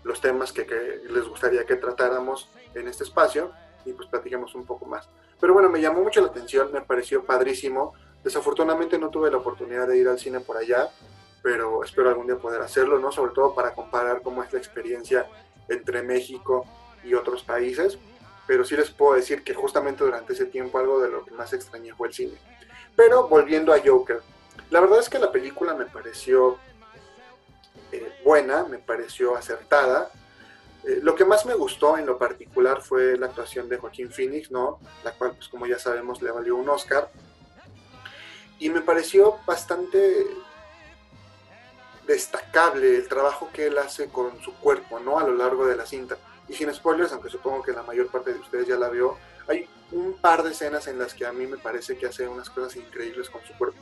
los 0.03 0.19
temas 0.19 0.51
que, 0.51 0.65
les 1.09 1.27
gustaría 1.27 1.65
que 1.65 1.75
tratáramos 1.75 2.49
en 2.73 2.87
este 2.87 3.03
espacio 3.03 3.51
y 3.85 3.93
pues 3.93 4.07
platicamos 4.09 4.53
un 4.55 4.65
poco 4.65 4.85
más. 4.85 5.09
Pero 5.39 5.53
bueno, 5.53 5.69
me 5.69 5.81
llamó 5.81 6.01
mucho 6.01 6.21
la 6.21 6.27
atención, 6.27 6.71
me 6.71 6.81
pareció 6.81 7.23
padrísimo. 7.23 7.93
Desafortunadamente 8.23 8.97
no 8.97 9.09
tuve 9.09 9.29
la 9.29 9.37
oportunidad 9.37 9.87
de 9.87 9.97
ir 9.97 10.07
al 10.07 10.19
cine 10.19 10.39
por 10.39 10.57
allá, 10.57 10.89
pero 11.41 11.83
espero 11.83 12.09
algún 12.09 12.27
día 12.27 12.37
poder 12.37 12.61
hacerlo, 12.61 12.99
¿no? 12.99 13.11
Sobre 13.11 13.33
todo 13.33 13.53
para 13.53 13.73
comparar 13.73 14.21
cómo 14.21 14.43
es 14.43 14.51
la 14.53 14.59
experiencia 14.59 15.27
entre 15.69 16.03
México 16.03 16.65
y 17.03 17.13
otros 17.13 17.43
países. 17.43 17.97
Pero 18.45 18.65
sí 18.65 18.75
les 18.75 18.91
puedo 18.91 19.13
decir 19.13 19.43
que 19.43 19.53
justamente 19.53 20.03
durante 20.03 20.33
ese 20.33 20.45
tiempo 20.45 20.77
algo 20.77 20.99
de 21.01 21.09
lo 21.09 21.23
que 21.23 21.31
más 21.31 21.53
extrañé 21.53 21.93
fue 21.93 22.09
el 22.09 22.13
cine. 22.13 22.37
Pero 22.95 23.27
volviendo 23.27 23.73
a 23.73 23.79
Joker, 23.83 24.21
la 24.69 24.79
verdad 24.81 24.99
es 24.99 25.09
que 25.09 25.19
la 25.19 25.31
película 25.31 25.73
me 25.73 25.85
pareció 25.85 26.57
eh, 27.91 28.11
buena, 28.23 28.63
me 28.63 28.79
pareció 28.79 29.35
acertada. 29.35 30.11
Eh, 30.83 30.99
lo 31.01 31.15
que 31.15 31.25
más 31.25 31.45
me 31.45 31.53
gustó 31.53 31.97
en 31.97 32.05
lo 32.05 32.17
particular 32.17 32.81
fue 32.81 33.17
la 33.17 33.27
actuación 33.27 33.69
de 33.69 33.77
Joaquín 33.77 34.11
Phoenix, 34.11 34.51
¿no? 34.51 34.79
La 35.03 35.11
cual, 35.11 35.33
pues 35.35 35.47
como 35.47 35.65
ya 35.65 35.79
sabemos, 35.79 36.21
le 36.21 36.31
valió 36.31 36.55
un 36.55 36.67
Oscar. 36.69 37.09
Y 38.59 38.69
me 38.69 38.81
pareció 38.81 39.37
bastante 39.45 40.25
destacable 42.07 42.95
el 42.95 43.07
trabajo 43.07 43.49
que 43.53 43.67
él 43.67 43.77
hace 43.77 44.09
con 44.09 44.39
su 44.41 44.53
cuerpo, 44.55 44.99
¿no? 44.99 45.19
A 45.19 45.23
lo 45.23 45.35
largo 45.35 45.65
de 45.65 45.75
la 45.75 45.85
cinta. 45.85 46.17
Y 46.47 46.53
sin 46.53 46.73
spoilers, 46.73 47.13
aunque 47.13 47.29
supongo 47.29 47.63
que 47.63 47.71
la 47.71 47.83
mayor 47.83 48.07
parte 48.07 48.33
de 48.33 48.39
ustedes 48.39 48.67
ya 48.67 48.75
la 48.75 48.89
vio, 48.89 49.17
hay 49.47 49.67
un 49.91 50.13
par 50.19 50.43
de 50.43 50.51
escenas 50.51 50.87
en 50.87 50.99
las 50.99 51.13
que 51.13 51.25
a 51.25 51.31
mí 51.31 51.47
me 51.47 51.57
parece 51.57 51.97
que 51.97 52.07
hace 52.07 52.27
unas 52.27 52.49
cosas 52.49 52.75
increíbles 52.75 53.29
con 53.29 53.43
su 53.45 53.53
cuerpo. 53.57 53.77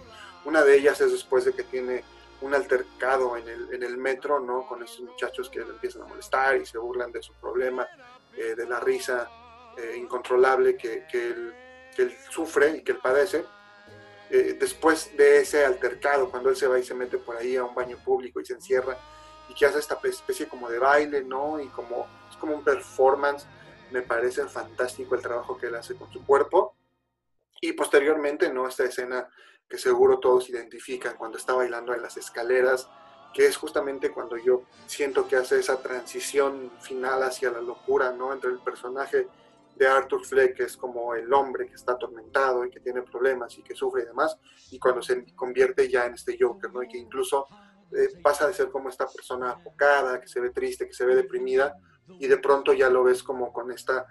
Una 0.45 0.63
de 0.63 0.77
ellas 0.77 0.99
es 1.01 1.11
después 1.11 1.45
de 1.45 1.53
que 1.53 1.63
tiene 1.63 2.03
un 2.41 2.53
altercado 2.55 3.37
en 3.37 3.47
el, 3.47 3.73
en 3.73 3.83
el 3.83 3.97
metro, 3.97 4.39
¿no? 4.39 4.67
Con 4.67 4.83
esos 4.83 5.01
muchachos 5.01 5.49
que 5.49 5.59
le 5.59 5.69
empiezan 5.69 6.03
a 6.03 6.05
molestar 6.05 6.57
y 6.57 6.65
se 6.65 6.77
burlan 6.77 7.11
de 7.11 7.21
su 7.21 7.33
problema, 7.33 7.87
eh, 8.35 8.55
de 8.55 8.65
la 8.67 8.79
risa 8.79 9.29
eh, 9.77 9.95
incontrolable 9.97 10.75
que, 10.75 11.05
que, 11.09 11.27
él, 11.27 11.53
que, 11.95 12.03
él, 12.03 12.17
sufre 12.29 12.77
y 12.77 12.81
que 12.81 12.93
él 12.93 12.99
padece. 13.01 13.45
Eh, 14.33 14.55
después 14.57 15.15
de 15.17 15.41
ese 15.41 15.65
altercado, 15.65 16.31
cuando 16.31 16.49
él 16.49 16.55
se 16.55 16.65
va 16.65 16.79
y 16.79 16.83
se 16.83 16.93
mete 16.93 17.17
por 17.17 17.35
ahí 17.35 17.57
a 17.57 17.65
un 17.65 17.75
baño 17.75 17.97
público 17.97 18.39
y 18.39 18.45
se 18.45 18.53
encierra 18.53 18.97
y 19.49 19.53
que 19.53 19.65
hace 19.65 19.79
esta 19.79 19.99
especie 20.03 20.47
como 20.47 20.69
de 20.69 20.79
baile, 20.79 21.21
¿no? 21.21 21.59
Y 21.59 21.67
como 21.67 22.07
es 22.29 22.37
como 22.37 22.55
un 22.55 22.63
performance, 22.63 23.45
me 23.91 24.01
parece 24.03 24.47
fantástico 24.47 25.15
el 25.15 25.21
trabajo 25.21 25.57
que 25.57 25.67
él 25.67 25.75
hace 25.75 25.95
con 25.95 26.09
su 26.13 26.25
cuerpo. 26.25 26.77
Y 27.59 27.73
posteriormente, 27.73 28.53
¿no? 28.53 28.69
Esta 28.69 28.85
escena 28.85 29.27
que 29.67 29.77
seguro 29.77 30.19
todos 30.19 30.49
identifican 30.49 31.17
cuando 31.17 31.37
está 31.37 31.51
bailando 31.53 31.93
en 31.93 32.01
las 32.01 32.15
escaleras, 32.15 32.87
que 33.33 33.45
es 33.45 33.57
justamente 33.57 34.11
cuando 34.11 34.37
yo 34.37 34.63
siento 34.87 35.27
que 35.27 35.35
hace 35.35 35.59
esa 35.59 35.81
transición 35.81 36.71
final 36.79 37.21
hacia 37.23 37.51
la 37.51 37.59
locura, 37.59 38.13
¿no? 38.13 38.31
Entre 38.31 38.49
el 38.49 38.59
personaje 38.59 39.27
de 39.81 39.87
Arthur 39.87 40.23
Fleck, 40.23 40.57
que 40.57 40.63
es 40.65 40.77
como 40.77 41.15
el 41.15 41.33
hombre 41.33 41.65
que 41.65 41.73
está 41.73 41.93
atormentado 41.93 42.63
y 42.63 42.69
que 42.69 42.79
tiene 42.79 43.01
problemas 43.01 43.57
y 43.57 43.63
que 43.63 43.73
sufre 43.73 44.03
y 44.03 44.05
demás, 44.05 44.37
y 44.69 44.77
cuando 44.77 45.01
se 45.01 45.25
convierte 45.33 45.89
ya 45.89 46.05
en 46.05 46.13
este 46.13 46.37
Joker, 46.39 46.71
¿no? 46.71 46.83
Y 46.83 46.87
que 46.87 46.99
incluso 46.99 47.47
eh, 47.91 48.09
pasa 48.21 48.45
de 48.45 48.53
ser 48.53 48.69
como 48.69 48.89
esta 48.89 49.07
persona 49.07 49.49
apocada, 49.49 50.21
que 50.21 50.27
se 50.27 50.39
ve 50.39 50.51
triste, 50.51 50.85
que 50.85 50.93
se 50.93 51.03
ve 51.03 51.15
deprimida, 51.15 51.75
y 52.19 52.27
de 52.27 52.37
pronto 52.37 52.73
ya 52.73 52.91
lo 52.91 53.03
ves 53.03 53.23
como 53.23 53.51
con 53.51 53.71
esta 53.71 54.05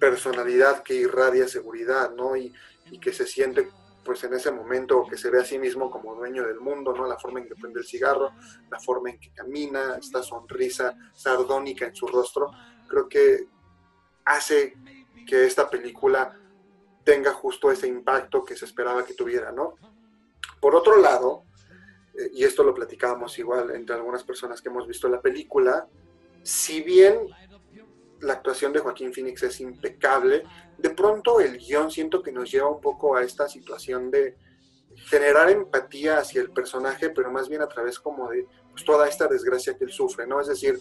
personalidad 0.00 0.82
que 0.82 0.94
irradia 0.94 1.46
seguridad, 1.46 2.14
¿no? 2.14 2.34
Y, 2.34 2.50
y 2.90 2.98
que 2.98 3.12
se 3.12 3.26
siente 3.26 3.68
pues 4.02 4.24
en 4.24 4.32
ese 4.32 4.50
momento 4.50 5.04
que 5.10 5.18
se 5.18 5.28
ve 5.28 5.40
a 5.40 5.44
sí 5.44 5.58
mismo 5.58 5.90
como 5.90 6.14
dueño 6.14 6.46
del 6.46 6.58
mundo, 6.58 6.94
¿no? 6.94 7.06
La 7.06 7.18
forma 7.18 7.40
en 7.40 7.48
que 7.48 7.54
prende 7.54 7.80
el 7.80 7.86
cigarro, 7.86 8.30
la 8.70 8.80
forma 8.80 9.10
en 9.10 9.20
que 9.20 9.30
camina, 9.34 9.96
esta 10.00 10.22
sonrisa 10.22 10.96
sardónica 11.12 11.84
en 11.84 11.94
su 11.94 12.06
rostro, 12.06 12.50
creo 12.88 13.06
que 13.10 13.59
hace 14.24 14.76
que 15.26 15.44
esta 15.44 15.68
película 15.68 16.36
tenga 17.04 17.32
justo 17.32 17.70
ese 17.70 17.86
impacto 17.86 18.44
que 18.44 18.56
se 18.56 18.64
esperaba 18.64 19.04
que 19.04 19.14
tuviera, 19.14 19.52
¿no? 19.52 19.74
Por 20.60 20.74
otro 20.74 21.00
lado, 21.00 21.44
eh, 22.14 22.30
y 22.34 22.44
esto 22.44 22.62
lo 22.62 22.74
platicábamos 22.74 23.38
igual 23.38 23.70
entre 23.70 23.96
algunas 23.96 24.24
personas 24.24 24.60
que 24.60 24.68
hemos 24.68 24.86
visto 24.86 25.08
la 25.08 25.20
película, 25.20 25.88
si 26.42 26.82
bien 26.82 27.28
la 28.20 28.34
actuación 28.34 28.72
de 28.72 28.80
Joaquín 28.80 29.12
Phoenix 29.12 29.42
es 29.42 29.60
impecable. 29.60 30.44
De 30.78 30.90
pronto 30.90 31.40
el 31.40 31.58
guion 31.58 31.90
siento 31.90 32.22
que 32.22 32.32
nos 32.32 32.50
lleva 32.50 32.68
un 32.68 32.80
poco 32.80 33.16
a 33.16 33.22
esta 33.22 33.48
situación 33.48 34.10
de 34.10 34.36
generar 35.08 35.50
empatía 35.50 36.18
hacia 36.18 36.42
el 36.42 36.50
personaje, 36.50 37.10
pero 37.10 37.30
más 37.30 37.48
bien 37.48 37.62
a 37.62 37.68
través 37.68 37.98
como 37.98 38.30
de 38.30 38.46
pues, 38.70 38.84
toda 38.84 39.08
esta 39.08 39.26
desgracia 39.26 39.76
que 39.76 39.84
él 39.84 39.92
sufre, 39.92 40.26
¿no? 40.26 40.40
Es 40.40 40.48
decir, 40.48 40.78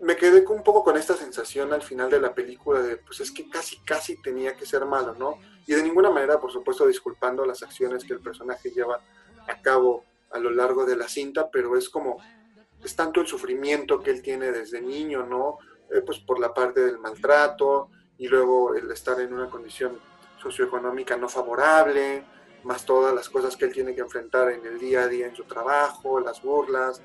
me 0.00 0.16
quedé 0.16 0.46
un 0.46 0.62
poco 0.62 0.84
con 0.84 0.96
esta 0.96 1.14
sensación 1.14 1.72
al 1.72 1.82
final 1.82 2.10
de 2.10 2.20
la 2.20 2.34
película 2.34 2.80
de, 2.80 2.96
pues 2.98 3.20
es 3.20 3.30
que 3.30 3.48
casi, 3.48 3.78
casi 3.78 4.20
tenía 4.20 4.54
que 4.54 4.66
ser 4.66 4.84
malo, 4.84 5.14
¿no? 5.14 5.38
Y 5.66 5.74
de 5.74 5.82
ninguna 5.82 6.10
manera, 6.10 6.38
por 6.40 6.52
supuesto, 6.52 6.86
disculpando 6.86 7.44
las 7.44 7.62
acciones 7.62 8.04
que 8.04 8.12
el 8.12 8.20
personaje 8.20 8.70
lleva 8.70 9.00
a 9.48 9.62
cabo 9.62 10.04
a 10.30 10.38
lo 10.38 10.50
largo 10.50 10.84
de 10.84 10.96
la 10.96 11.08
cinta, 11.08 11.50
pero 11.50 11.76
es 11.76 11.88
como, 11.88 12.18
es 12.84 12.94
tanto 12.94 13.20
el 13.20 13.26
sufrimiento 13.26 14.00
que 14.00 14.10
él 14.10 14.22
tiene 14.22 14.52
desde 14.52 14.80
niño, 14.80 15.24
¿no? 15.24 15.58
Eh, 15.90 16.02
pues 16.04 16.18
por 16.18 16.38
la 16.38 16.52
parte 16.52 16.80
del 16.80 16.98
maltrato 16.98 17.90
y 18.18 18.28
luego 18.28 18.74
el 18.74 18.90
estar 18.90 19.20
en 19.20 19.32
una 19.32 19.48
condición 19.48 19.98
socioeconómica 20.42 21.16
no 21.16 21.28
favorable, 21.28 22.24
más 22.64 22.84
todas 22.84 23.14
las 23.14 23.28
cosas 23.28 23.56
que 23.56 23.66
él 23.66 23.72
tiene 23.72 23.94
que 23.94 24.00
enfrentar 24.00 24.50
en 24.50 24.66
el 24.66 24.78
día 24.78 25.02
a 25.02 25.08
día 25.08 25.26
en 25.26 25.36
su 25.36 25.44
trabajo, 25.44 26.20
las 26.20 26.42
burlas, 26.42 27.00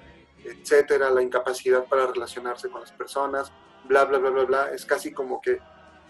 etcétera, 0.45 1.10
la 1.10 1.21
incapacidad 1.21 1.86
para 1.86 2.07
relacionarse 2.07 2.69
con 2.69 2.81
las 2.81 2.91
personas, 2.91 3.51
bla, 3.86 4.05
bla, 4.05 4.17
bla, 4.19 4.29
bla, 4.29 4.43
bla. 4.43 4.71
Es 4.71 4.86
casi 4.86 5.12
como 5.12 5.41
que 5.41 5.60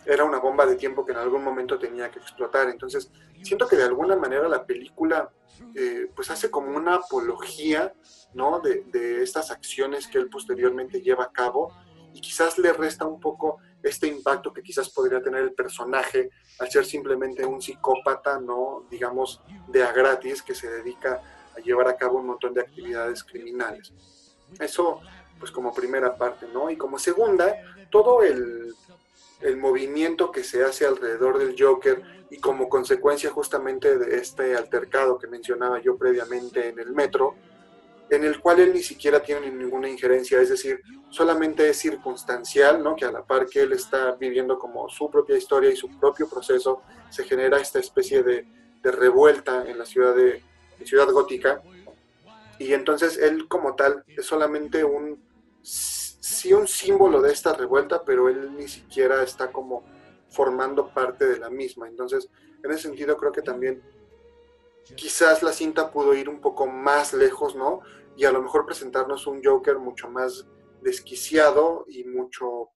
era 0.06 0.24
una 0.24 0.40
bomba 0.40 0.66
de 0.66 0.76
tiempo 0.76 1.06
que 1.06 1.12
en 1.12 1.20
algún 1.20 1.44
momento 1.44 1.78
tenía 1.78 2.10
que 2.10 2.20
explotar. 2.20 2.70
Entonces, 2.70 3.12
siento 3.44 3.68
que 3.68 3.76
de 3.76 3.84
alguna 3.84 4.16
manera 4.16 4.48
la 4.48 4.66
película 4.66 5.30
eh, 5.76 6.10
pues 6.16 6.32
hace 6.32 6.50
como 6.50 6.76
una 6.76 6.96
apología, 6.96 7.94
¿no? 8.34 8.60
De, 8.60 8.84
de 8.88 9.22
estas 9.22 9.52
acciones 9.52 10.08
que 10.08 10.18
él 10.18 10.30
posteriormente 10.30 11.02
lleva 11.02 11.26
a 11.26 11.32
cabo 11.32 11.74
y 12.14 12.20
quizás 12.20 12.58
le 12.58 12.74
resta 12.74 13.06
un 13.06 13.20
poco 13.20 13.60
este 13.84 14.08
impacto 14.08 14.54
que 14.54 14.62
quizás 14.62 14.90
podría 14.90 15.22
tener 15.22 15.42
el 15.42 15.54
personaje 15.54 16.30
al 16.60 16.70
ser 16.70 16.86
simplemente 16.86 17.46
un 17.46 17.62
psicópata, 17.62 18.40
no 18.40 18.86
digamos 18.90 19.42
de 19.68 19.84
a 19.84 19.92
gratis, 19.92 20.42
que 20.42 20.54
se 20.54 20.70
dedica 20.70 21.22
a 21.56 21.60
llevar 21.60 21.88
a 21.88 21.98
cabo 21.98 22.20
un 22.20 22.28
montón 22.28 22.54
de 22.54 22.62
actividades 22.62 23.24
criminales. 23.24 23.94
Eso, 24.60 25.02
pues 25.40 25.52
como 25.52 25.74
primera 25.74 26.16
parte, 26.18 26.48
¿no? 26.54 26.70
Y 26.70 26.78
como 26.78 27.00
segunda, 27.00 27.56
todo 27.90 28.24
el, 28.24 28.74
el 29.42 29.58
movimiento 29.58 30.32
que 30.32 30.44
se 30.44 30.64
hace 30.64 30.86
alrededor 30.86 31.38
del 31.38 31.56
Joker 31.58 32.02
y 32.30 32.38
como 32.38 32.70
consecuencia 32.70 33.30
justamente 33.30 33.98
de 33.98 34.18
este 34.18 34.56
altercado 34.56 35.18
que 35.18 35.28
mencionaba 35.28 35.82
yo 35.82 35.98
previamente 35.98 36.70
en 36.70 36.80
el 36.80 36.92
metro, 36.92 37.36
en 38.10 38.24
el 38.26 38.40
cual 38.40 38.60
él 38.60 38.74
ni 38.74 38.84
siquiera 38.84 39.22
tiene 39.22 39.50
ninguna 39.50 39.90
injerencia, 39.90 40.40
es 40.42 40.50
decir, 40.50 40.82
solamente 41.10 41.70
es 41.70 41.78
circunstancial, 41.78 42.84
¿no? 42.84 42.96
que 42.96 43.06
a 43.06 43.12
la 43.12 43.24
par 43.24 43.48
que 43.48 43.62
él 43.62 43.72
está 43.72 44.12
viviendo 44.14 44.60
como 44.60 44.90
su 44.90 45.10
propia 45.10 45.38
historia 45.38 45.72
y 45.72 45.78
su 45.78 45.88
propio 45.98 46.28
proceso, 46.30 46.84
se 47.10 47.24
genera 47.24 47.58
esta 47.58 47.80
especie 47.80 48.22
de, 48.22 48.46
revuelta 48.84 49.70
en 49.70 49.78
la 49.78 49.86
ciudad, 49.86 50.16
de, 50.16 50.42
ciudad 50.84 51.10
gótica, 51.12 51.62
y 52.62 52.74
entonces 52.74 53.18
él 53.18 53.48
como 53.48 53.76
tal 53.76 54.04
es 54.08 54.26
solamente 54.26 54.84
un, 54.84 55.24
sí 55.62 56.54
un 56.54 56.68
símbolo 56.68 57.22
de 57.22 57.32
esta 57.32 57.54
revuelta, 57.54 58.04
pero 58.04 58.30
él 58.30 58.56
ni 58.56 58.68
siquiera 58.68 59.24
está 59.24 59.52
como 59.52 59.84
formando 60.30 60.94
parte 60.94 61.26
de 61.28 61.40
la 61.40 61.50
misma, 61.50 61.88
entonces 61.88 62.30
en 62.64 62.72
ese 62.72 62.84
sentido 62.84 63.18
creo 63.18 63.32
que 63.32 63.42
también 63.42 63.82
quizás 64.96 65.44
la 65.44 65.54
cinta 65.54 65.92
pudo 65.92 66.14
ir 66.14 66.30
un 66.30 66.40
poco 66.40 66.68
más 66.68 67.14
lejos, 67.14 67.56
¿no? 67.56 67.82
y 68.16 68.26
a 68.26 68.32
lo 68.32 68.42
mejor 68.42 68.66
presentarnos 68.66 69.28
un 69.28 69.44
Joker 69.44 69.80
mucho 69.80 70.10
más 70.10 70.46
desquiciado 70.82 71.86
y 71.88 72.04
mucho 72.04 72.70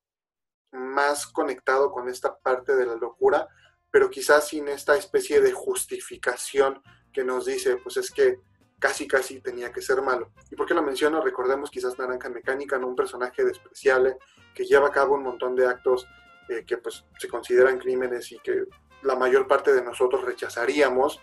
más 0.71 1.27
conectado 1.27 1.91
con 1.91 2.09
esta 2.09 2.37
parte 2.39 2.75
de 2.75 2.85
la 2.85 2.95
locura, 2.95 3.47
pero 3.91 4.09
quizás 4.09 4.47
sin 4.47 4.67
esta 4.67 4.97
especie 4.97 5.41
de 5.41 5.51
justificación 5.51 6.81
que 7.13 7.23
nos 7.23 7.45
dice, 7.45 7.77
pues 7.77 7.97
es 7.97 8.11
que 8.11 8.39
casi 8.85 9.07
casi 9.07 9.41
tenía 9.41 9.71
que 9.71 9.81
ser 9.81 9.99
malo. 10.03 10.29
¿Y 10.51 10.55
por 10.55 10.67
qué 10.67 10.75
lo 10.75 10.83
menciono? 10.83 11.19
Recordemos 11.19 11.71
quizás 11.71 11.97
Naranja 11.97 12.29
Mecánica, 12.29 12.77
¿no? 12.77 12.87
un 12.87 12.95
personaje 12.95 13.43
despreciable 13.43 14.17
que 14.53 14.63
lleva 14.63 14.89
a 14.89 14.91
cabo 14.91 15.15
un 15.15 15.23
montón 15.23 15.55
de 15.55 15.65
actos 15.65 16.07
eh, 16.49 16.63
que 16.67 16.77
pues 16.77 17.03
se 17.17 17.27
consideran 17.27 17.79
crímenes 17.79 18.31
y 18.31 18.37
que 18.37 18.65
la 19.01 19.15
mayor 19.15 19.47
parte 19.47 19.73
de 19.73 19.81
nosotros 19.81 20.23
rechazaríamos 20.23 21.19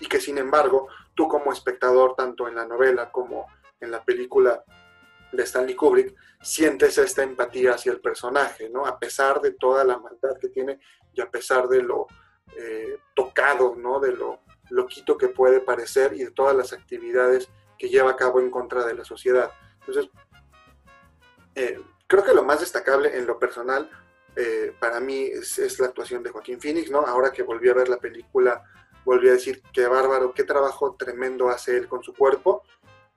y 0.00 0.06
que 0.06 0.20
sin 0.20 0.38
embargo 0.38 0.88
tú 1.14 1.28
como 1.28 1.52
espectador, 1.52 2.14
tanto 2.16 2.48
en 2.48 2.54
la 2.54 2.64
novela 2.64 3.12
como 3.12 3.46
en 3.78 3.90
la 3.90 4.02
película 4.02 4.64
de 5.32 5.42
Stanley 5.42 5.74
Kubrick, 5.74 6.14
sientes 6.40 6.96
esta 6.96 7.22
empatía 7.22 7.74
hacia 7.74 7.92
el 7.92 8.00
personaje, 8.00 8.70
¿no? 8.70 8.86
A 8.86 8.98
pesar 8.98 9.42
de 9.42 9.52
toda 9.52 9.84
la 9.84 9.98
maldad 9.98 10.38
que 10.40 10.48
tiene 10.48 10.80
y 11.12 11.20
a 11.20 11.30
pesar 11.30 11.68
de 11.68 11.82
lo 11.82 12.06
eh, 12.56 12.96
tocado, 13.14 13.74
¿no? 13.76 14.00
De 14.00 14.12
lo 14.12 14.40
loquito 14.72 15.16
que 15.16 15.28
puede 15.28 15.60
parecer 15.60 16.14
y 16.14 16.24
de 16.24 16.30
todas 16.30 16.56
las 16.56 16.72
actividades 16.72 17.48
que 17.78 17.88
lleva 17.88 18.12
a 18.12 18.16
cabo 18.16 18.40
en 18.40 18.50
contra 18.50 18.84
de 18.84 18.94
la 18.94 19.04
sociedad. 19.04 19.50
Entonces, 19.80 20.10
Eh, 21.54 21.78
creo 22.06 22.24
que 22.24 22.34
lo 22.34 22.44
más 22.44 22.60
destacable 22.60 23.16
en 23.16 23.26
lo 23.26 23.38
personal 23.38 23.90
eh, 24.36 24.74
para 24.80 25.00
mí 25.00 25.24
es, 25.24 25.78
la 25.78 25.88
actuación 25.88 26.22
de 26.22 26.30
Joaquín 26.30 26.60
Phoenix, 26.60 26.90
¿no? 26.90 27.00
Ahora 27.00 27.30
que 27.30 27.42
volví 27.42 27.68
a 27.68 27.74
ver 27.74 27.88
la 27.88 27.98
película, 27.98 28.62
volví 29.04 29.28
a 29.28 29.32
decir 29.32 29.62
qué 29.72 29.86
bárbaro, 29.86 30.32
qué 30.32 30.44
trabajo 30.44 30.96
tremendo 30.98 31.50
hace 31.50 31.76
él 31.76 31.88
con 31.88 32.02
su 32.02 32.14
cuerpo. 32.14 32.62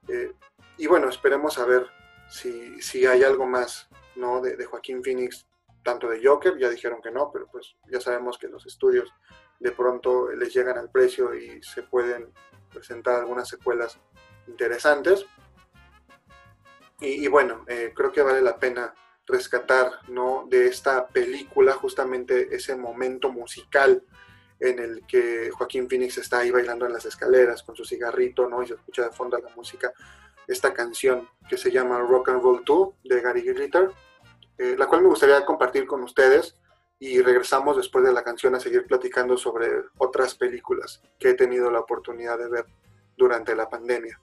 Eh, 0.09 0.33
y 0.77 0.87
bueno, 0.87 1.07
esperemos 1.09 1.57
a 1.57 1.65
ver 1.65 1.87
si, 2.29 2.81
si 2.81 3.05
hay 3.05 3.23
algo 3.23 3.45
más, 3.45 3.87
¿no? 4.15 4.41
De, 4.41 4.57
de, 4.57 4.65
Joaquín 4.65 5.01
Phoenix, 5.01 5.47
tanto 5.83 6.09
de 6.09 6.19
Joker, 6.21 6.57
ya 6.57 6.69
dijeron 6.69 7.01
que 7.01 7.11
no, 7.11 7.31
pero 7.31 7.47
pues 7.47 7.75
ya 7.89 8.01
sabemos 8.01 8.37
que 8.37 8.49
los 8.49 8.65
estudios 8.65 9.13
de 9.59 9.71
pronto 9.71 10.31
les 10.31 10.53
llegan 10.53 10.77
al 10.77 10.89
precio 10.89 11.33
y 11.33 11.61
se 11.63 11.83
pueden 11.83 12.31
presentar 12.71 13.19
algunas 13.19 13.47
secuelas 13.47 13.97
interesantes. 14.47 15.25
Y, 17.01 17.27
bueno, 17.27 17.65
eh, 17.67 17.91
creo 17.93 18.11
que 18.11 18.21
vale 18.21 18.41
la 18.41 18.57
pena 18.57 18.93
rescatar 19.27 19.91
¿no? 20.07 20.45
de 20.49 20.67
esta 20.67 21.07
película 21.07 21.73
justamente 21.73 22.55
ese 22.55 22.75
momento 22.75 23.31
musical 23.31 24.03
en 24.59 24.79
el 24.79 25.05
que 25.05 25.49
Joaquín 25.51 25.89
Phoenix 25.89 26.17
está 26.17 26.39
ahí 26.39 26.51
bailando 26.51 26.85
en 26.85 26.93
las 26.93 27.05
escaleras 27.05 27.63
con 27.63 27.75
su 27.75 27.83
cigarrito, 27.83 28.47
¿no? 28.47 28.63
Y 28.63 28.67
se 28.67 28.75
escucha 28.75 29.03
de 29.03 29.11
fondo 29.11 29.37
la 29.37 29.49
música, 29.55 29.91
esta 30.47 30.73
canción 30.73 31.27
que 31.49 31.57
se 31.57 31.71
llama 31.71 31.99
Rock 31.99 32.29
and 32.29 32.41
Roll 32.41 32.63
2 32.63 32.89
de 33.03 33.21
Gary 33.21 33.41
Glitter, 33.41 33.91
eh, 34.57 34.75
la 34.77 34.87
cual 34.87 35.01
me 35.01 35.09
gustaría 35.09 35.43
compartir 35.43 35.85
con 35.85 36.03
ustedes 36.03 36.55
y 36.99 37.21
regresamos 37.21 37.77
después 37.77 38.05
de 38.05 38.13
la 38.13 38.23
canción 38.23 38.55
a 38.55 38.59
seguir 38.59 38.85
platicando 38.85 39.37
sobre 39.37 39.67
otras 39.97 40.35
películas 40.35 41.01
que 41.19 41.29
he 41.29 41.33
tenido 41.33 41.69
la 41.69 41.79
oportunidad 41.79 42.37
de 42.37 42.49
ver 42.49 42.65
durante 43.17 43.55
la 43.55 43.69
pandemia. 43.69 44.19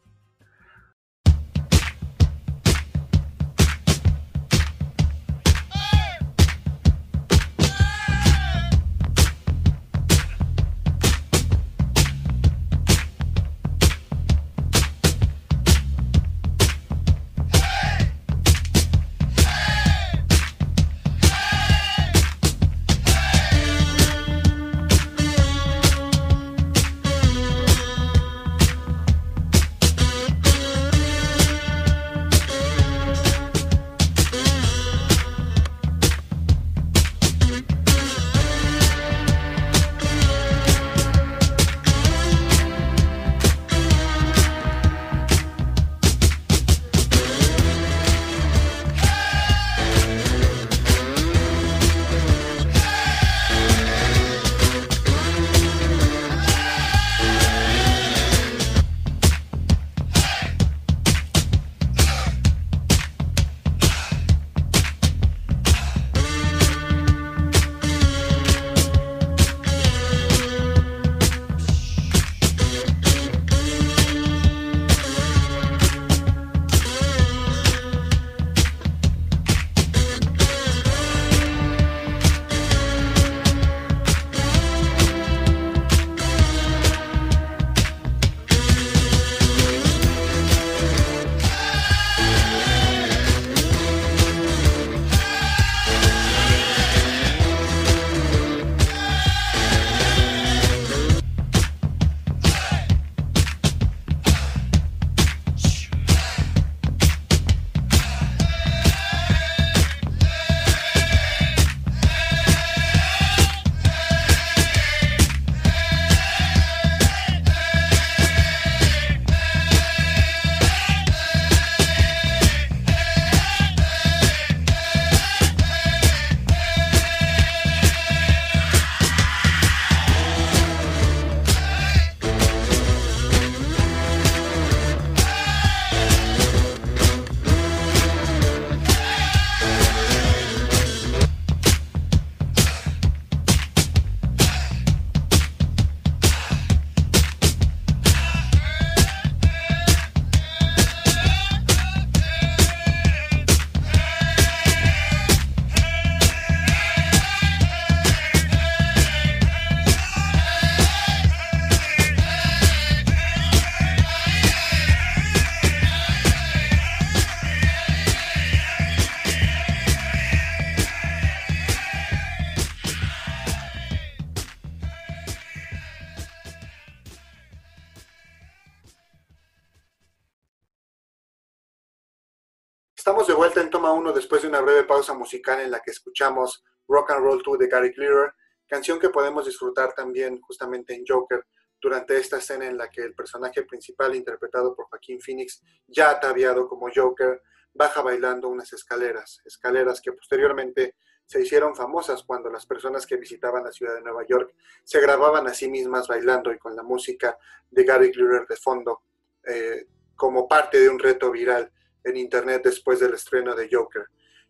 De 183.27 183.35
vuelta 183.35 183.61
en 183.61 183.71
toma 183.71 183.93
1 183.93 184.13
después 184.13 184.43
de 184.43 184.49
una 184.49 184.61
breve 184.61 184.83
pausa 184.83 185.15
musical 185.15 185.61
en 185.61 185.71
la 185.71 185.79
que 185.79 185.93
escuchamos 185.93 186.65
Rock 186.89 187.13
and 187.13 187.25
Roll 187.25 187.43
2 187.43 187.57
de 187.57 187.69
Gary 187.69 187.91
Glitter, 187.91 188.35
canción 188.67 188.99
que 188.99 189.11
podemos 189.11 189.47
disfrutar 189.47 189.93
también 189.95 190.41
justamente 190.41 190.93
en 190.93 191.05
Joker 191.07 191.47
durante 191.81 192.17
esta 192.17 192.39
escena 192.39 192.67
en 192.67 192.77
la 192.77 192.91
que 192.91 193.01
el 193.03 193.15
personaje 193.15 193.63
principal 193.63 194.17
interpretado 194.17 194.75
por 194.75 194.87
Joaquín 194.87 195.21
Phoenix, 195.21 195.63
ya 195.87 196.11
ataviado 196.11 196.69
como 196.69 196.89
Joker, 196.93 197.41
baja 197.73 198.03
bailando 198.03 198.49
unas 198.49 198.73
escaleras, 198.73 199.41
escaleras 199.45 200.01
que 200.01 200.13
posteriormente 200.13 200.97
se 201.25 201.41
hicieron 201.41 201.77
famosas 201.77 202.25
cuando 202.25 202.51
las 202.51 202.67
personas 202.67 203.07
que 203.07 203.17
visitaban 203.17 203.63
la 203.63 203.73
ciudad 203.73 203.95
de 203.95 204.03
Nueva 204.03 204.27
York 204.27 204.53
se 204.83 205.01
grababan 205.01 205.47
a 205.47 205.55
sí 205.55 205.69
mismas 205.69 206.09
bailando 206.09 206.53
y 206.53 206.59
con 206.59 206.75
la 206.75 206.83
música 206.83 207.39
de 207.71 207.85
Gary 207.85 208.11
Glitter 208.11 208.47
de 208.49 208.57
fondo, 208.57 209.03
eh, 209.47 209.87
como 210.17 210.49
parte 210.49 210.81
de 210.81 210.89
un 210.89 210.99
reto 210.99 211.31
viral 211.31 211.71
en 212.05 212.17
Internet 212.17 212.63
después 212.65 213.01
del 213.01 213.15
estreno 213.15 213.55
de 213.55 213.69
Joker. 213.71 214.07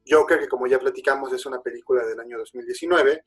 Joker, 0.09 0.39
que 0.39 0.49
como 0.49 0.67
ya 0.67 0.79
platicamos, 0.79 1.33
es 1.33 1.47
una 1.47 1.61
película 1.61 2.05
del 2.05 2.19
año 2.21 2.39
2019, 2.39 3.25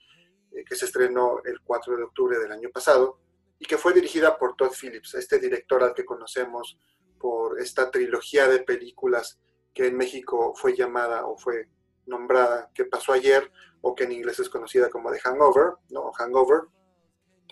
eh, 0.52 0.64
que 0.68 0.76
se 0.76 0.86
estrenó 0.86 1.42
el 1.46 1.62
4 1.62 1.98
de 1.98 2.04
octubre 2.04 2.40
del 2.40 2.52
año 2.52 2.70
pasado, 2.70 3.20
y 3.60 3.66
que 3.66 3.78
fue 3.78 3.94
dirigida 3.94 4.38
por 4.38 4.56
Todd 4.56 4.74
Phillips, 4.74 5.16
este 5.16 5.40
director 5.40 5.84
al 5.84 5.94
que 5.94 6.04
conocemos 6.04 6.78
por 7.20 7.60
esta 7.60 7.90
trilogía 7.90 8.48
de 8.48 8.60
películas 8.60 9.40
que 9.74 9.88
en 9.88 9.98
México 9.98 10.54
fue 10.56 10.76
llamada 10.76 11.26
o 11.26 11.38
fue 11.38 11.70
nombrada 12.06 12.70
que 12.74 12.86
pasó 12.86 13.14
ayer, 13.14 13.52
o 13.82 13.96
que 13.96 14.04
en 14.04 14.12
inglés 14.12 14.40
es 14.40 14.50
conocida 14.50 14.90
como 14.90 15.12
The 15.12 15.20
Hangover, 15.20 15.74
¿no? 15.90 16.12
Hangover, 16.12 16.62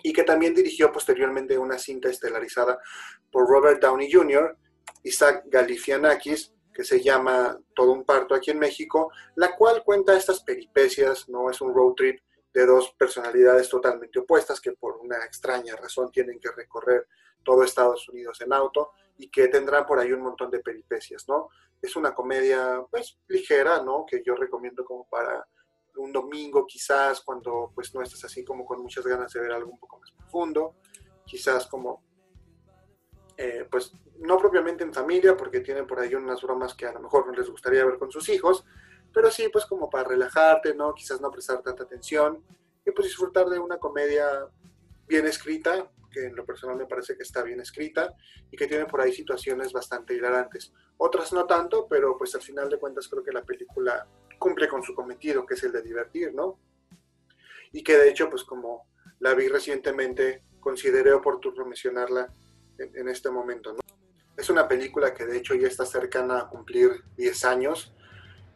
y 0.02 0.12
que 0.12 0.24
también 0.24 0.54
dirigió 0.54 0.92
posteriormente 0.92 1.56
una 1.58 1.78
cinta 1.78 2.08
estelarizada 2.08 2.78
por 3.30 3.48
Robert 3.48 3.80
Downey 3.80 4.10
Jr., 4.12 4.56
Isaac 5.02 5.44
Galifianakis 5.46 6.53
que 6.74 6.84
se 6.84 7.00
llama 7.00 7.58
Todo 7.74 7.92
un 7.92 8.04
parto 8.04 8.34
aquí 8.34 8.50
en 8.50 8.58
México, 8.58 9.12
la 9.36 9.56
cual 9.56 9.82
cuenta 9.84 10.16
estas 10.16 10.42
peripecias, 10.42 11.28
¿no? 11.28 11.48
Es 11.48 11.60
un 11.60 11.72
road 11.72 11.94
trip 11.94 12.20
de 12.52 12.66
dos 12.66 12.94
personalidades 12.98 13.68
totalmente 13.68 14.18
opuestas 14.18 14.60
que 14.60 14.72
por 14.72 14.96
una 14.96 15.18
extraña 15.24 15.76
razón 15.76 16.10
tienen 16.10 16.38
que 16.38 16.50
recorrer 16.50 17.06
todo 17.42 17.62
Estados 17.62 18.08
Unidos 18.08 18.40
en 18.40 18.52
auto 18.52 18.92
y 19.18 19.28
que 19.28 19.48
tendrán 19.48 19.86
por 19.86 19.98
ahí 19.98 20.12
un 20.12 20.22
montón 20.22 20.50
de 20.50 20.60
peripecias, 20.60 21.28
¿no? 21.28 21.48
Es 21.80 21.94
una 21.96 22.14
comedia, 22.14 22.84
pues, 22.90 23.18
ligera, 23.28 23.82
¿no? 23.82 24.04
Que 24.06 24.22
yo 24.24 24.34
recomiendo 24.34 24.84
como 24.84 25.04
para 25.08 25.46
un 25.96 26.12
domingo 26.12 26.66
quizás, 26.66 27.20
cuando 27.20 27.70
pues 27.74 27.94
no 27.94 28.02
estás 28.02 28.24
así 28.24 28.44
como 28.44 28.64
con 28.64 28.82
muchas 28.82 29.06
ganas 29.06 29.32
de 29.32 29.40
ver 29.40 29.52
algo 29.52 29.70
un 29.70 29.78
poco 29.78 30.00
más 30.00 30.10
profundo, 30.10 30.76
quizás 31.24 31.66
como, 31.66 32.02
eh, 33.36 33.66
pues, 33.70 33.92
no 34.20 34.38
propiamente 34.38 34.84
en 34.84 34.92
familia, 34.92 35.36
porque 35.36 35.60
tienen 35.60 35.86
por 35.86 35.98
ahí 35.98 36.14
unas 36.14 36.40
bromas 36.42 36.74
que 36.74 36.86
a 36.86 36.92
lo 36.92 37.00
mejor 37.00 37.26
no 37.26 37.32
les 37.32 37.48
gustaría 37.48 37.84
ver 37.84 37.98
con 37.98 38.10
sus 38.10 38.28
hijos, 38.28 38.64
pero 39.12 39.30
sí, 39.30 39.48
pues, 39.52 39.66
como 39.66 39.88
para 39.88 40.08
relajarte, 40.08 40.74
¿no? 40.74 40.94
Quizás 40.94 41.20
no 41.20 41.30
prestar 41.30 41.62
tanta 41.62 41.84
atención 41.84 42.42
y 42.84 42.90
pues 42.90 43.08
disfrutar 43.08 43.48
de 43.48 43.58
una 43.58 43.78
comedia 43.78 44.46
bien 45.06 45.26
escrita, 45.26 45.90
que 46.10 46.26
en 46.26 46.36
lo 46.36 46.44
personal 46.44 46.76
me 46.76 46.86
parece 46.86 47.16
que 47.16 47.22
está 47.22 47.42
bien 47.42 47.60
escrita 47.60 48.14
y 48.50 48.56
que 48.56 48.66
tiene 48.66 48.86
por 48.86 49.00
ahí 49.00 49.12
situaciones 49.12 49.72
bastante 49.72 50.14
hilarantes. 50.14 50.72
Otras 50.96 51.32
no 51.32 51.46
tanto, 51.46 51.86
pero 51.88 52.16
pues 52.16 52.34
al 52.34 52.42
final 52.42 52.68
de 52.68 52.78
cuentas 52.78 53.08
creo 53.08 53.24
que 53.24 53.32
la 53.32 53.42
película 53.42 54.06
cumple 54.38 54.68
con 54.68 54.82
su 54.82 54.94
cometido, 54.94 55.44
que 55.44 55.54
es 55.54 55.62
el 55.64 55.72
de 55.72 55.82
divertir, 55.82 56.34
¿no? 56.34 56.58
Y 57.72 57.82
que 57.82 57.96
de 57.96 58.10
hecho, 58.10 58.30
pues 58.30 58.44
como 58.44 58.86
la 59.18 59.34
vi 59.34 59.48
recientemente, 59.48 60.44
consideré 60.60 61.12
oportuno 61.12 61.64
mencionarla 61.64 62.32
en, 62.78 63.08
este 63.08 63.30
momento, 63.30 63.72
¿no? 63.72 63.78
Es 64.36 64.50
una 64.50 64.66
película 64.66 65.14
que 65.14 65.26
de 65.26 65.38
hecho 65.38 65.54
ya 65.54 65.68
está 65.68 65.86
cercana 65.86 66.40
a 66.40 66.48
cumplir 66.48 67.04
10 67.16 67.44
años 67.44 67.92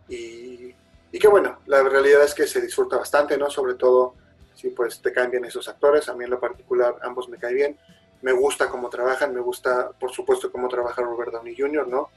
y, 0.09 0.75
y 1.13 1.19
que 1.19 1.29
bueno, 1.29 1.61
la 1.67 1.83
realidad 1.83 2.25
es 2.25 2.35
que 2.35 2.47
se 2.47 2.61
disfruta 2.61 2.97
bastante, 2.97 3.39
¿no? 3.39 3.49
Sobre 3.49 3.75
todo 3.75 4.15
sí, 4.55 4.71
pues 4.71 5.01
te 5.01 5.13
caen 5.13 5.31
bien 5.31 5.45
esos 5.45 5.69
actores. 5.69 6.09
A 6.09 6.15
mí 6.15 6.25
en 6.25 6.31
lo 6.31 6.41
particular 6.41 6.97
ambos 7.03 7.29
me 7.29 7.39
caen 7.39 7.55
bien. 7.55 7.79
Me 8.23 8.33
gusta 8.33 8.69
cómo 8.69 8.91
trabajan, 8.91 9.33
me 9.33 9.41
gusta, 9.41 9.93
por 9.93 10.11
supuesto, 10.11 10.51
cómo 10.51 10.69
trabaja 10.69 11.03
Robert 11.03 11.33
Downey 11.33 11.55
Jr., 11.57 11.87
¿no? 11.87 12.11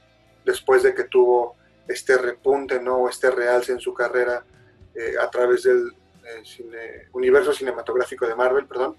Después 0.44 0.82
de 0.82 0.94
que 0.94 1.04
tuvo 1.04 1.54
este 1.86 2.18
repunte, 2.18 2.80
¿no? 2.80 2.96
O 2.96 3.08
este 3.08 3.30
realce 3.30 3.70
en 3.70 3.78
su 3.78 3.94
carrera 3.94 4.44
eh, 4.94 5.14
a 5.20 5.30
través 5.30 5.62
del 5.62 5.92
eh, 6.24 7.08
universo 7.12 7.52
cinematográfico 7.52 8.26
de 8.26 8.34
Marvel, 8.34 8.66
perdón. 8.66 8.96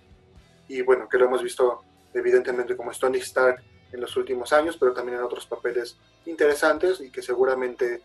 Y 0.69 0.81
bueno, 0.81 1.09
que 1.09 1.17
lo 1.17 1.25
hemos 1.25 1.43
visto 1.43 1.83
evidentemente 2.13 2.77
como 2.77 2.91
Tony 2.91 3.17
Stark 3.17 3.61
en 3.93 4.01
los 4.01 4.17
últimos 4.17 4.51
años, 4.51 4.75
pero 4.77 4.93
también 4.93 5.19
en 5.19 5.23
otros 5.23 5.45
papeles 5.45 5.95
interesantes 6.25 6.99
y 6.99 7.09
que 7.09 7.21
seguramente, 7.21 8.01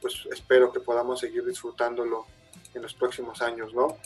pues 0.00 0.26
espero 0.30 0.72
que 0.72 0.80
podamos 0.80 1.20
seguir 1.20 1.44
disfrutándolo 1.44 2.24
en 2.72 2.80
los 2.80 2.94
próximos 2.94 3.42
años, 3.42 3.74
¿no? 3.74 3.98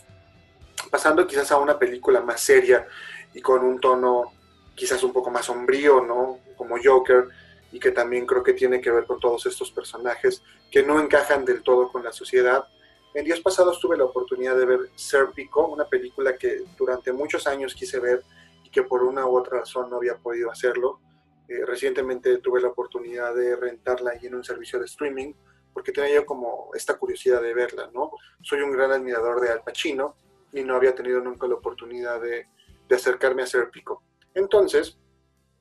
pasando 0.91 1.27
quizás 1.27 1.51
a 1.53 1.59
una 1.59 1.79
película 1.79 2.21
más 2.21 2.41
seria 2.41 2.87
y 3.35 3.41
con 3.41 3.65
un 3.65 3.81
tono 3.81 4.33
quizás 4.75 5.03
un 5.03 5.13
poco 5.13 5.31
más 5.31 5.47
sombrío, 5.47 6.03
¿no? 6.03 6.39
Como 6.57 6.77
Joker, 6.83 7.29
y 7.73 7.81
que 7.81 7.91
también 7.91 8.27
creo 8.27 8.43
que 8.43 8.53
tiene 8.53 8.81
que 8.81 8.91
ver 8.91 9.05
con 9.05 9.19
todos 9.19 9.47
estos 9.47 9.71
personajes 9.71 10.43
que 10.71 10.83
no 10.83 11.01
encajan 11.01 11.45
del 11.45 11.63
todo 11.63 11.91
con 11.91 12.05
la 12.05 12.13
sociedad. 12.13 12.67
En 13.15 13.25
días 13.25 13.41
pasados 13.41 13.81
tuve 13.81 13.97
la 13.97 14.05
oportunidad 14.05 14.57
de 14.57 14.67
ver 14.67 14.81
Serpico, 14.95 15.67
una 15.67 15.87
película 15.87 16.37
que 16.37 16.63
durante 16.77 17.13
muchos 17.13 17.47
años 17.47 17.75
quise 17.75 17.99
ver 17.99 18.23
y 18.65 18.71
que 18.71 18.83
por 18.83 19.03
una 19.03 19.27
u 19.27 19.37
otra 19.37 19.61
razón 19.61 19.89
no 19.91 19.97
había 19.97 20.17
podido 20.17 20.51
hacerlo. 20.51 21.01
Eh, 21.49 21.65
recientemente 21.65 22.39
tuve 22.39 22.61
la 22.61 22.69
oportunidad 22.69 23.35
de 23.35 23.55
rentarla 23.57 24.13
ahí 24.13 24.27
en 24.27 24.35
un 24.35 24.45
servicio 24.45 24.79
de 24.79 24.87
streaming 24.87 25.33
porque 25.73 25.93
tenía 25.93 26.15
yo 26.15 26.25
como 26.25 26.71
esta 26.75 26.97
curiosidad 26.97 27.43
de 27.43 27.53
verla, 27.53 27.91
¿no? 27.93 28.11
Soy 28.41 28.63
un 28.63 28.73
gran 28.73 28.93
admirador 28.93 29.43
de 29.43 29.51
Al 29.51 29.63
Pacino 29.63 30.17
y 30.51 30.65
no 30.65 30.75
había 30.75 30.95
tenido 30.95 31.21
nunca 31.21 31.47
la 31.47 31.57
oportunidad 31.57 32.19
de, 32.21 32.47
acercarme 32.91 33.43
a 33.43 33.47
Serpico. 33.47 34.03
Entonces, 34.33 34.97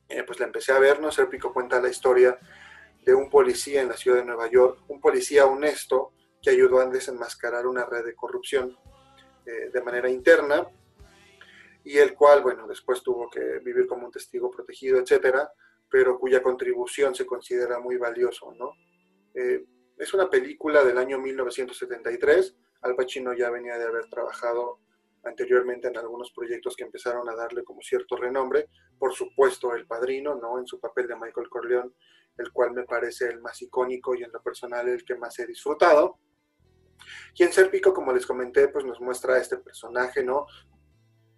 eh, 0.08 0.24
pues 0.24 0.40
la 0.40 0.46
empecé 0.46 0.72
a 0.72 0.80
ver, 0.80 1.02
¿no? 1.02 1.12
Serpico 1.12 1.52
cuenta 1.54 1.82
la 1.82 1.90
historia 1.90 2.40
de 3.04 3.14
un 3.14 3.30
policía 3.30 3.82
en 3.82 3.90
la 3.90 3.98
ciudad 3.98 4.20
de 4.20 4.26
Nueva 4.26 4.50
York, 4.50 4.84
un 4.88 5.02
policía 5.02 5.46
honesto 5.46 6.14
que 6.42 6.52
ayudó 6.52 6.80
a 6.80 6.86
desenmascarar 6.86 7.68
una 7.68 7.86
red 7.86 8.06
de 8.06 8.16
corrupción 8.16 8.78
eh, 9.46 9.70
de 9.74 9.82
manera 9.82 10.10
interna 10.10 10.66
y 11.84 11.98
el 11.98 12.14
cual, 12.14 12.42
bueno, 12.42 12.66
después 12.68 13.04
tuvo 13.04 13.30
que 13.30 13.60
vivir 13.60 13.86
como 13.86 14.06
un 14.06 14.12
testigo 14.12 14.50
protegido, 14.50 14.98
etcétera, 14.98 15.52
pero 15.90 16.20
cuya 16.20 16.42
contribución 16.42 17.16
se 17.16 17.26
considera 17.26 17.80
muy 17.80 17.98
valioso, 17.98 18.54
¿no? 18.54 18.72
Eh, 19.34 19.66
es 19.98 20.14
una 20.14 20.30
película 20.30 20.84
del 20.84 20.98
año 20.98 21.20
1973. 21.20 22.56
Al 22.82 22.96
Pacino 22.96 23.34
ya 23.34 23.50
venía 23.50 23.78
de 23.78 23.86
haber 23.86 24.08
trabajado 24.10 24.80
anteriormente 25.24 25.88
en 25.88 25.98
algunos 25.98 26.32
proyectos 26.32 26.76
que 26.76 26.84
empezaron 26.84 27.28
a 27.30 27.36
darle 27.36 27.64
como 27.64 27.82
cierto 27.82 28.16
renombre. 28.16 28.68
Por 29.00 29.14
supuesto, 29.14 29.74
El 29.74 29.88
Padrino, 29.88 30.36
¿no? 30.36 30.60
En 30.60 30.68
su 30.68 30.80
papel 30.80 31.08
de 31.08 31.16
Michael 31.16 31.50
Corleone, 31.50 31.92
el 32.38 32.52
cual 32.52 32.72
me 32.72 32.84
parece 32.84 33.28
el 33.28 33.42
más 33.42 33.62
icónico 33.62 34.16
y 34.16 34.24
en 34.24 34.32
lo 34.32 34.42
personal 34.42 34.88
el 34.88 35.04
que 35.04 35.16
más 35.16 35.40
he 35.40 35.48
disfrutado. 35.48 36.20
Y 37.36 37.44
en 37.44 37.52
Serpico, 37.52 37.94
como 37.94 38.14
les 38.14 38.26
comenté, 38.26 38.68
pues 38.68 38.86
nos 38.86 39.00
muestra 39.02 39.38
este 39.38 39.58
personaje, 39.58 40.24
¿no? 40.24 40.46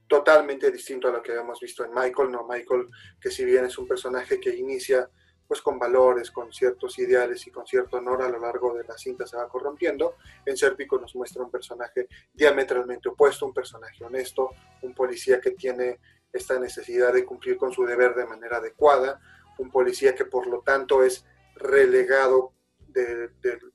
Totalmente 0.07 0.71
distinto 0.71 1.07
a 1.07 1.11
lo 1.11 1.21
que 1.21 1.31
habíamos 1.31 1.59
visto 1.59 1.83
en 1.83 1.93
Michael, 1.93 2.31
¿no? 2.31 2.47
Michael, 2.47 2.87
que 3.19 3.29
si 3.29 3.43
bien 3.43 3.65
es 3.65 3.77
un 3.77 3.87
personaje 3.87 4.39
que 4.39 4.55
inicia 4.55 5.09
pues 5.47 5.61
con 5.61 5.79
valores, 5.79 6.29
con 6.29 6.51
ciertos 6.51 6.99
ideales 6.99 7.47
y 7.47 7.51
con 7.51 7.65
cierto 7.65 7.97
honor 7.97 8.21
a 8.21 8.29
lo 8.29 8.39
largo 8.39 8.73
de 8.73 8.83
la 8.83 8.97
cinta 8.97 9.25
se 9.25 9.37
va 9.37 9.47
corrompiendo. 9.47 10.15
En 10.45 10.57
Serpico 10.57 10.99
nos 10.99 11.15
muestra 11.15 11.43
un 11.43 11.49
personaje 11.49 12.07
diametralmente 12.33 13.09
opuesto, 13.09 13.45
un 13.45 13.53
personaje 13.53 14.03
honesto, 14.03 14.49
un 14.81 14.93
policía 14.93 15.39
que 15.39 15.51
tiene 15.51 15.99
esta 16.33 16.59
necesidad 16.59 17.13
de 17.13 17.25
cumplir 17.25 17.57
con 17.57 17.71
su 17.71 17.85
deber 17.85 18.13
de 18.13 18.25
manera 18.25 18.57
adecuada, 18.57 19.21
un 19.57 19.71
policía 19.71 20.13
que 20.13 20.25
por 20.25 20.47
lo 20.47 20.61
tanto 20.61 21.01
es 21.03 21.25
relegado 21.55 22.53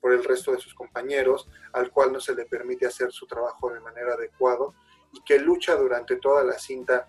por 0.01 0.13
el 0.13 0.25
resto 0.25 0.53
de 0.53 0.59
sus 0.59 0.75
compañeros, 0.75 1.49
al 1.73 1.91
cual 1.91 2.13
no 2.13 2.21
se 2.21 2.35
le 2.35 2.45
permite 2.45 2.87
hacer 2.87 3.13
su 3.13 3.27
trabajo 3.27 3.73
de 3.73 3.81
manera 3.81 4.15
adecuada 4.15 4.67
y 5.13 5.23
que 5.23 5.39
lucha 5.39 5.77
durante 5.77 6.17
toda 6.17 6.45
la 6.45 6.59
cinta 6.59 7.09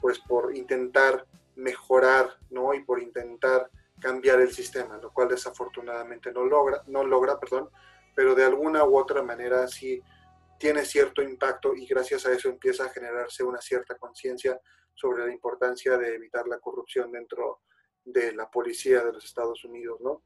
pues 0.00 0.18
por 0.20 0.56
intentar 0.56 1.26
mejorar, 1.56 2.36
¿no? 2.50 2.72
Y 2.74 2.82
por 2.84 3.00
intentar 3.00 3.70
cambiar 4.00 4.40
el 4.40 4.50
sistema, 4.50 4.96
lo 4.96 5.12
cual 5.12 5.28
desafortunadamente 5.28 6.32
no 6.32 6.44
logra, 6.44 6.82
no 6.86 7.04
logra, 7.04 7.38
perdón, 7.38 7.68
pero 8.14 8.34
de 8.34 8.44
alguna 8.44 8.84
u 8.84 8.96
otra 8.96 9.22
manera 9.22 9.68
sí 9.68 10.02
tiene 10.58 10.84
cierto 10.84 11.22
impacto 11.22 11.74
y 11.74 11.86
gracias 11.86 12.26
a 12.26 12.32
eso 12.32 12.48
empieza 12.48 12.84
a 12.84 12.90
generarse 12.90 13.44
una 13.44 13.60
cierta 13.60 13.96
conciencia 13.96 14.58
sobre 14.94 15.26
la 15.26 15.32
importancia 15.32 15.96
de 15.96 16.14
evitar 16.14 16.46
la 16.46 16.58
corrupción 16.58 17.12
dentro 17.12 17.60
de 18.04 18.32
la 18.32 18.50
policía 18.50 19.04
de 19.04 19.12
los 19.12 19.24
Estados 19.24 19.64
Unidos, 19.64 20.00
¿no? 20.00 20.22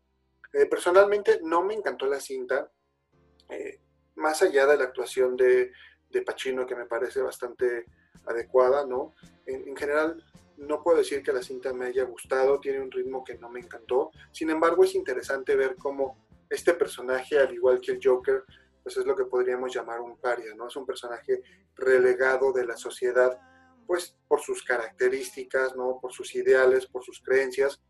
Eh, 0.52 0.66
personalmente 0.66 1.40
no 1.42 1.62
me 1.62 1.74
encantó 1.74 2.06
la 2.06 2.20
cinta, 2.20 2.70
eh, 3.48 3.80
más 4.16 4.40
allá 4.42 4.66
de 4.66 4.76
la 4.76 4.84
actuación 4.84 5.36
de, 5.36 5.72
de 6.14 6.22
Pacino, 6.22 6.66
que 6.66 6.76
me 6.76 6.86
parece 6.86 7.20
bastante 7.20 7.86
adecuada, 8.26 8.86
¿no? 8.86 9.14
En, 9.44 9.68
en 9.68 9.76
general, 9.76 10.24
no 10.56 10.82
puedo 10.82 10.98
decir 10.98 11.22
que 11.22 11.32
la 11.32 11.42
cinta 11.42 11.72
me 11.72 11.86
haya 11.86 12.04
gustado, 12.04 12.60
tiene 12.60 12.80
un 12.80 12.90
ritmo 12.90 13.24
que 13.24 13.36
no 13.36 13.50
me 13.50 13.60
encantó. 13.60 14.10
Sin 14.32 14.50
embargo, 14.50 14.84
es 14.84 14.94
interesante 14.94 15.56
ver 15.56 15.76
cómo 15.76 16.24
este 16.48 16.74
personaje, 16.74 17.38
al 17.38 17.52
igual 17.52 17.80
que 17.80 17.92
el 17.92 18.00
Joker, 18.02 18.44
pues 18.82 18.96
es 18.96 19.06
lo 19.06 19.16
que 19.16 19.24
podríamos 19.24 19.74
llamar 19.74 20.00
un 20.00 20.16
paria, 20.18 20.54
¿no? 20.54 20.68
Es 20.68 20.76
un 20.76 20.86
personaje 20.86 21.42
relegado 21.74 22.52
de 22.52 22.66
la 22.66 22.76
sociedad, 22.76 23.38
pues 23.86 24.16
por 24.28 24.40
sus 24.40 24.62
características, 24.62 25.74
¿no? 25.74 25.98
Por 26.00 26.12
sus 26.12 26.34
ideales, 26.34 26.86
por 26.86 27.02
sus 27.02 27.20
creencias, 27.20 27.82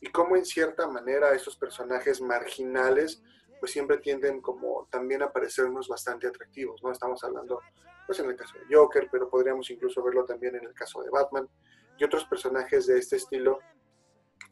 y 0.00 0.10
cómo 0.10 0.36
en 0.36 0.44
cierta 0.44 0.86
manera 0.88 1.34
estos 1.34 1.56
personajes 1.56 2.20
marginales, 2.20 3.22
pues 3.58 3.72
siempre 3.72 3.98
tienden 3.98 4.40
como 4.40 4.86
también 4.90 5.22
a 5.22 5.32
parecernos 5.32 5.88
bastante 5.88 6.26
atractivos, 6.26 6.82
¿no? 6.82 6.92
Estamos 6.92 7.22
hablando, 7.24 7.60
pues 8.06 8.18
en 8.20 8.30
el 8.30 8.36
caso 8.36 8.54
de 8.58 8.74
Joker, 8.74 9.08
pero 9.10 9.28
podríamos 9.28 9.70
incluso 9.70 10.02
verlo 10.02 10.24
también 10.24 10.56
en 10.56 10.64
el 10.64 10.74
caso 10.74 11.02
de 11.02 11.10
Batman 11.10 11.48
y 11.98 12.04
otros 12.04 12.24
personajes 12.24 12.86
de 12.86 12.98
este 12.98 13.16
estilo 13.16 13.58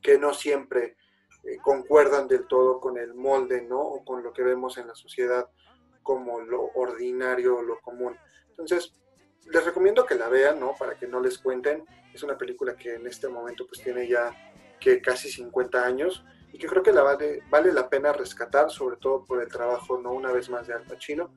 que 0.02 0.18
no 0.18 0.34
siempre 0.34 0.96
eh, 1.44 1.58
concuerdan 1.62 2.26
del 2.26 2.46
todo 2.46 2.80
con 2.80 2.98
el 2.98 3.14
molde, 3.14 3.62
¿no? 3.62 3.80
O 3.80 4.04
con 4.04 4.22
lo 4.22 4.32
que 4.32 4.42
vemos 4.42 4.78
en 4.78 4.88
la 4.88 4.94
sociedad 4.94 5.48
como 6.02 6.40
lo 6.40 6.70
ordinario 6.74 7.62
lo 7.62 7.80
común. 7.80 8.16
Entonces, 8.48 8.92
les 9.44 9.64
recomiendo 9.64 10.06
que 10.06 10.14
la 10.14 10.28
vean, 10.28 10.60
¿no? 10.60 10.74
Para 10.78 10.96
que 10.96 11.06
no 11.06 11.20
les 11.20 11.38
cuenten. 11.38 11.84
Es 12.12 12.22
una 12.22 12.36
película 12.36 12.76
que 12.76 12.94
en 12.94 13.06
este 13.06 13.28
momento 13.28 13.66
pues 13.66 13.82
tiene 13.82 14.08
ya 14.08 14.32
que 14.80 15.00
casi 15.00 15.30
50 15.30 15.84
años 15.84 16.24
y 16.56 16.58
que 16.58 16.68
creo 16.68 16.82
que 16.82 16.90
vale, 16.90 17.42
vale 17.50 17.70
la 17.70 17.86
pena 17.86 18.14
rescatar, 18.14 18.70
sobre 18.70 18.96
todo 18.96 19.26
por 19.26 19.42
el 19.42 19.48
trabajo, 19.48 20.00
¿no? 20.00 20.12
Una 20.12 20.32
vez 20.32 20.48
más 20.48 20.66
de 20.66 20.72
Al 20.72 20.84
Pacino 20.84 21.34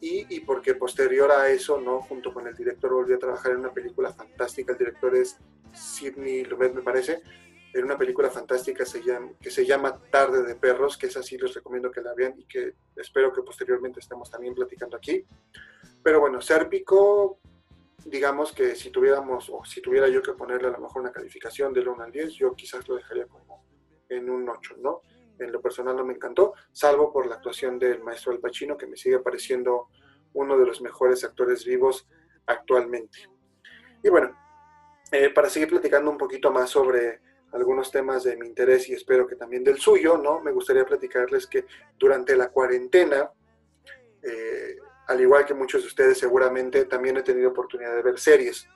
y, 0.00 0.38
porque 0.40 0.76
posterior 0.76 1.32
a 1.32 1.48
eso, 1.48 1.80
¿no? 1.80 2.00
junto 2.02 2.32
con 2.32 2.46
el 2.46 2.54
director, 2.54 2.92
volvió 2.92 3.16
a 3.16 3.18
trabajar 3.18 3.50
en 3.50 3.58
una 3.58 3.72
película 3.72 4.12
fantástica. 4.12 4.70
El 4.70 4.78
director 4.78 5.16
es 5.16 5.38
Sidney 5.72 6.44
Lumet, 6.44 6.72
me 6.72 6.82
parece, 6.82 7.20
en 7.72 7.84
una 7.84 7.98
película 7.98 8.30
fantástica 8.30 8.84
se 8.84 9.02
llama, 9.02 9.32
que 9.40 9.50
se 9.50 9.66
llama 9.66 10.00
Tarde 10.08 10.44
de 10.44 10.54
Perros, 10.54 10.96
que 10.96 11.06
es 11.06 11.16
así, 11.16 11.36
les 11.36 11.52
recomiendo 11.52 11.90
que 11.90 12.00
la 12.00 12.14
vean 12.14 12.34
y 12.38 12.44
que 12.44 12.74
espero 12.94 13.32
que 13.32 13.42
posteriormente 13.42 13.98
estemos 13.98 14.30
también 14.30 14.54
platicando 14.54 14.96
aquí. 14.96 15.24
Pero 16.00 16.20
bueno, 16.20 16.40
Sérpico, 16.40 17.40
digamos 18.04 18.52
que 18.52 18.76
si 18.76 18.90
tuviéramos, 18.90 19.50
o 19.50 19.64
si 19.64 19.82
tuviera 19.82 20.06
yo 20.06 20.22
que 20.22 20.34
ponerle 20.34 20.68
a 20.68 20.72
lo 20.72 20.78
mejor 20.78 21.02
una 21.02 21.10
calificación 21.10 21.72
del 21.72 21.88
1 21.88 22.04
al 22.04 22.12
10, 22.12 22.34
yo 22.34 22.54
quizás 22.54 22.86
lo 22.86 22.94
dejaría 22.94 23.26
como 23.26 23.63
en 24.16 24.30
un 24.30 24.48
8, 24.48 24.76
¿no? 24.78 25.02
En 25.38 25.50
lo 25.50 25.60
personal 25.60 25.96
no 25.96 26.04
me 26.04 26.14
encantó, 26.14 26.54
salvo 26.72 27.12
por 27.12 27.26
la 27.26 27.36
actuación 27.36 27.78
del 27.78 28.02
maestro 28.02 28.32
Al 28.32 28.38
Pacino, 28.38 28.76
que 28.76 28.86
me 28.86 28.96
sigue 28.96 29.18
pareciendo 29.18 29.88
uno 30.32 30.58
de 30.58 30.66
los 30.66 30.80
mejores 30.80 31.24
actores 31.24 31.64
vivos 31.64 32.06
actualmente. 32.46 33.18
Y 34.02 34.08
bueno, 34.08 34.36
eh, 35.10 35.30
para 35.30 35.48
seguir 35.48 35.68
platicando 35.68 36.10
un 36.10 36.18
poquito 36.18 36.50
más 36.50 36.70
sobre 36.70 37.20
algunos 37.52 37.90
temas 37.90 38.24
de 38.24 38.36
mi 38.36 38.46
interés 38.46 38.88
y 38.88 38.94
espero 38.94 39.26
que 39.26 39.36
también 39.36 39.62
del 39.62 39.78
suyo, 39.78 40.18
¿no? 40.18 40.40
Me 40.40 40.50
gustaría 40.50 40.84
platicarles 40.84 41.46
que 41.46 41.66
durante 41.96 42.36
la 42.36 42.50
cuarentena, 42.50 43.30
eh, 44.22 44.76
al 45.06 45.20
igual 45.20 45.46
que 45.46 45.54
muchos 45.54 45.82
de 45.82 45.88
ustedes 45.88 46.18
seguramente, 46.18 46.84
también 46.86 47.16
he 47.16 47.22
tenido 47.22 47.50
oportunidad 47.50 47.94
de 47.94 48.02
ver 48.02 48.18
series. 48.18 48.66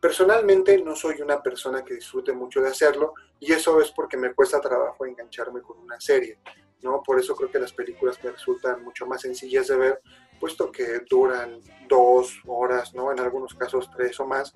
Personalmente 0.00 0.80
no 0.82 0.94
soy 0.94 1.20
una 1.20 1.42
persona 1.42 1.84
que 1.84 1.94
disfrute 1.94 2.32
mucho 2.32 2.60
de 2.60 2.68
hacerlo 2.68 3.14
y 3.40 3.52
eso 3.52 3.80
es 3.80 3.90
porque 3.90 4.16
me 4.16 4.34
cuesta 4.34 4.60
trabajo 4.60 5.06
engancharme 5.06 5.62
con 5.62 5.78
una 5.78 6.00
serie, 6.00 6.38
¿no? 6.82 7.02
Por 7.02 7.18
eso 7.18 7.34
creo 7.34 7.50
que 7.50 7.58
las 7.58 7.72
películas 7.72 8.22
me 8.22 8.30
resultan 8.30 8.84
mucho 8.84 9.06
más 9.06 9.22
sencillas 9.22 9.68
de 9.68 9.76
ver, 9.76 10.02
puesto 10.38 10.70
que 10.70 11.00
duran 11.08 11.60
dos 11.88 12.40
horas, 12.46 12.94
¿no? 12.94 13.10
En 13.10 13.20
algunos 13.20 13.54
casos 13.54 13.90
tres 13.96 14.20
o 14.20 14.26
más, 14.26 14.52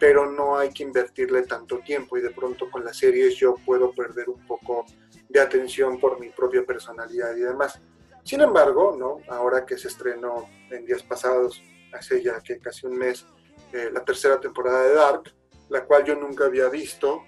pero 0.00 0.30
no 0.30 0.56
hay 0.56 0.70
que 0.70 0.82
invertirle 0.82 1.42
tanto 1.42 1.80
tiempo 1.80 2.16
y 2.16 2.22
de 2.22 2.30
pronto 2.30 2.70
con 2.70 2.82
las 2.82 2.96
series 2.96 3.36
yo 3.36 3.54
puedo 3.66 3.92
perder 3.92 4.30
un 4.30 4.46
poco 4.46 4.86
de 5.28 5.40
atención 5.40 6.00
por 6.00 6.18
mi 6.18 6.30
propia 6.30 6.64
personalidad 6.64 7.36
y 7.36 7.40
demás. 7.40 7.80
Sin 8.24 8.40
embargo, 8.40 8.96
¿no? 8.98 9.18
ahora 9.28 9.66
que 9.66 9.76
se 9.76 9.88
estrenó 9.88 10.48
en 10.70 10.86
días 10.86 11.02
pasados, 11.02 11.62
hace 11.92 12.22
ya 12.22 12.40
que 12.40 12.58
casi 12.58 12.86
un 12.86 12.96
mes, 12.96 13.26
eh, 13.72 13.90
la 13.92 14.04
tercera 14.04 14.40
temporada 14.40 14.82
de 14.82 14.94
Dark, 14.94 15.34
la 15.68 15.84
cual 15.84 16.04
yo 16.04 16.14
nunca 16.16 16.46
había 16.46 16.68
visto, 16.68 17.22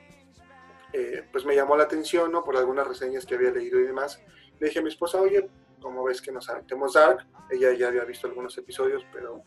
eh, 0.92 1.26
pues 1.31 1.44
me 1.44 1.55
llamó 1.55 1.76
la 1.76 1.85
atención 1.85 2.31
¿no? 2.33 2.44
por 2.44 2.57
algunas 2.57 2.87
reseñas 2.87 3.24
que 3.24 3.35
había 3.35 3.50
leído 3.50 3.81
y 3.81 3.85
demás. 3.85 4.20
Le 4.59 4.66
dije 4.66 4.81
a 4.81 4.83
mi 4.83 4.88
esposa, 4.88 5.20
oye, 5.20 5.48
¿cómo 5.81 6.05
ves 6.05 6.20
que 6.20 6.33
nos 6.33 6.48
aventemos 6.48 6.94
Dark? 6.94 7.26
Ella 7.50 7.72
ya 7.72 7.88
había 7.88 8.05
visto 8.05 8.26
algunos 8.26 8.57
episodios, 8.59 9.05
pero 9.12 9.42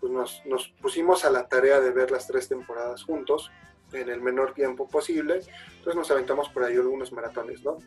pues 0.00 0.12
nos, 0.12 0.42
nos, 0.46 0.68
pusimos 0.80 1.24
a 1.24 1.30
la 1.30 1.48
tarea 1.48 1.80
de 1.80 1.90
ver 1.90 2.10
las 2.10 2.26
tres 2.26 2.48
temporadas 2.48 3.04
juntos 3.04 3.50
en 3.92 4.08
el 4.08 4.20
menor 4.20 4.54
tiempo 4.54 4.88
posible. 4.88 5.40
Entonces 5.76 5.94
nos 5.94 6.10
aventamos 6.10 6.48
por 6.48 6.64
ahí 6.64 6.76
algunos 6.76 7.12
maratones, 7.12 7.62
¿no? 7.62 7.78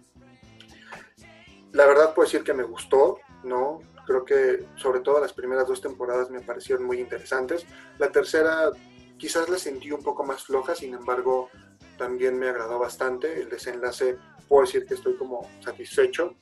La 1.73 1.85
verdad 1.85 2.13
puedo 2.13 2.25
decir 2.25 2.43
que 2.43 2.53
me 2.53 2.63
gustó, 2.63 3.19
¿no? 3.43 3.79
Creo 4.05 4.25
que 4.25 4.65
sobre 4.75 5.01
todo 5.01 5.19
las 5.19 5.33
primeras 5.33 5.67
dos 5.67 5.81
temporadas 5.81 6.29
me 6.29 6.41
parecieron 6.41 6.85
muy 6.85 6.99
interesantes. 6.99 7.65
La 7.97 8.11
tercera 8.11 8.71
quizás 9.17 9.49
la 9.49 9.57
sentí 9.57 9.91
un 9.91 10.03
poco 10.03 10.23
más 10.23 10.43
floja, 10.43 10.75
sin 10.75 10.93
embargo 10.93 11.49
también 11.97 12.37
me 12.37 12.49
agradó 12.49 12.79
bastante. 12.79 13.41
El 13.41 13.49
desenlace 13.49 14.17
puedo 14.47 14.65
decir 14.65 14.85
que 14.85 14.95
estoy 14.95 15.15
como 15.15 15.49
satisfecho. 15.63 16.35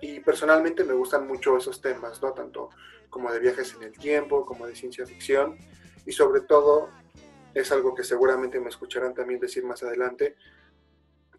Y 0.00 0.20
personalmente 0.20 0.84
me 0.84 0.92
gustan 0.92 1.26
mucho 1.26 1.56
esos 1.56 1.80
temas, 1.80 2.22
¿no? 2.22 2.32
Tanto 2.32 2.70
como 3.10 3.32
de 3.32 3.40
viajes 3.40 3.74
en 3.74 3.82
el 3.82 3.92
tiempo, 3.92 4.44
como 4.44 4.66
de 4.66 4.76
ciencia 4.76 5.06
ficción, 5.06 5.56
y 6.06 6.12
sobre 6.12 6.42
todo, 6.42 6.90
es 7.54 7.72
algo 7.72 7.94
que 7.94 8.04
seguramente 8.04 8.60
me 8.60 8.68
escucharán 8.68 9.14
también 9.14 9.40
decir 9.40 9.64
más 9.64 9.82
adelante, 9.82 10.36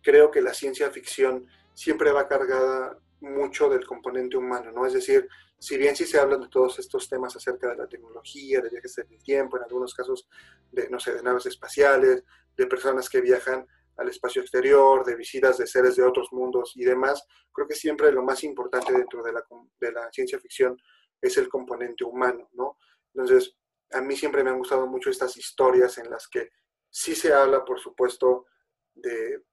creo 0.02 0.32
que 0.32 0.42
la 0.42 0.54
ciencia 0.54 0.90
ficción 0.92 1.48
siempre 1.74 2.12
va 2.12 2.28
cargada 2.28 2.98
mucho 3.22 3.70
del 3.70 3.86
componente 3.86 4.38
humano, 4.38 4.72
¿no? 4.72 4.86
Es 4.86 4.94
decir, 4.94 5.28
si 5.58 5.78
bien 5.78 5.96
sí 5.96 6.06
se 6.06 6.20
hablan 6.20 6.42
de 6.42 6.48
todos 6.48 6.80
estos 6.80 7.10
temas 7.10 7.36
acerca 7.36 7.70
de 7.70 7.76
la 7.76 7.88
tecnología, 7.88 8.62
de 8.62 8.70
viajes 8.70 8.98
en 8.98 9.12
el 9.12 9.22
tiempo, 9.22 9.58
en 9.58 9.64
algunos 9.64 9.94
casos 9.94 10.28
de, 10.72 10.90
no 10.90 11.00
sé, 11.00 11.14
de 11.14 11.24
naves 11.24 11.46
espaciales, 11.46 12.24
de 12.56 12.68
personas 12.68 13.10
que 13.10 13.22
viajan 13.22 13.68
al 13.98 14.10
espacio 14.10 14.42
exterior, 14.42 15.06
de 15.06 15.16
visitas 15.16 15.58
de 15.58 15.68
seres 15.68 15.98
de 15.98 16.04
otros 16.04 16.32
mundos 16.32 16.72
y 16.76 16.86
demás, 16.86 17.26
creo 17.52 17.68
que 17.68 17.76
siempre 17.76 18.12
lo 18.12 18.24
más 18.24 18.44
importante 18.44 18.94
dentro 18.94 19.22
de 19.22 19.34
la, 19.34 19.44
de 19.80 19.92
la 19.92 20.10
ciencia 20.12 20.40
ficción 20.40 20.78
es 21.22 21.38
el 21.38 21.50
componente 21.50 22.06
humano, 22.06 22.50
¿no? 22.54 22.78
Entonces, 23.14 23.58
a 23.92 24.02
mí 24.02 24.16
siempre 24.16 24.44
me 24.44 24.52
han 24.52 24.58
gustado 24.58 24.88
mucho 24.88 25.10
estas 25.10 25.36
historias 25.36 25.98
en 25.98 26.10
las 26.10 26.28
que 26.28 26.52
sí 26.90 27.16
se 27.16 27.34
habla, 27.34 27.66
por 27.66 27.80
supuesto, 27.80 28.46
de, 28.94 29.44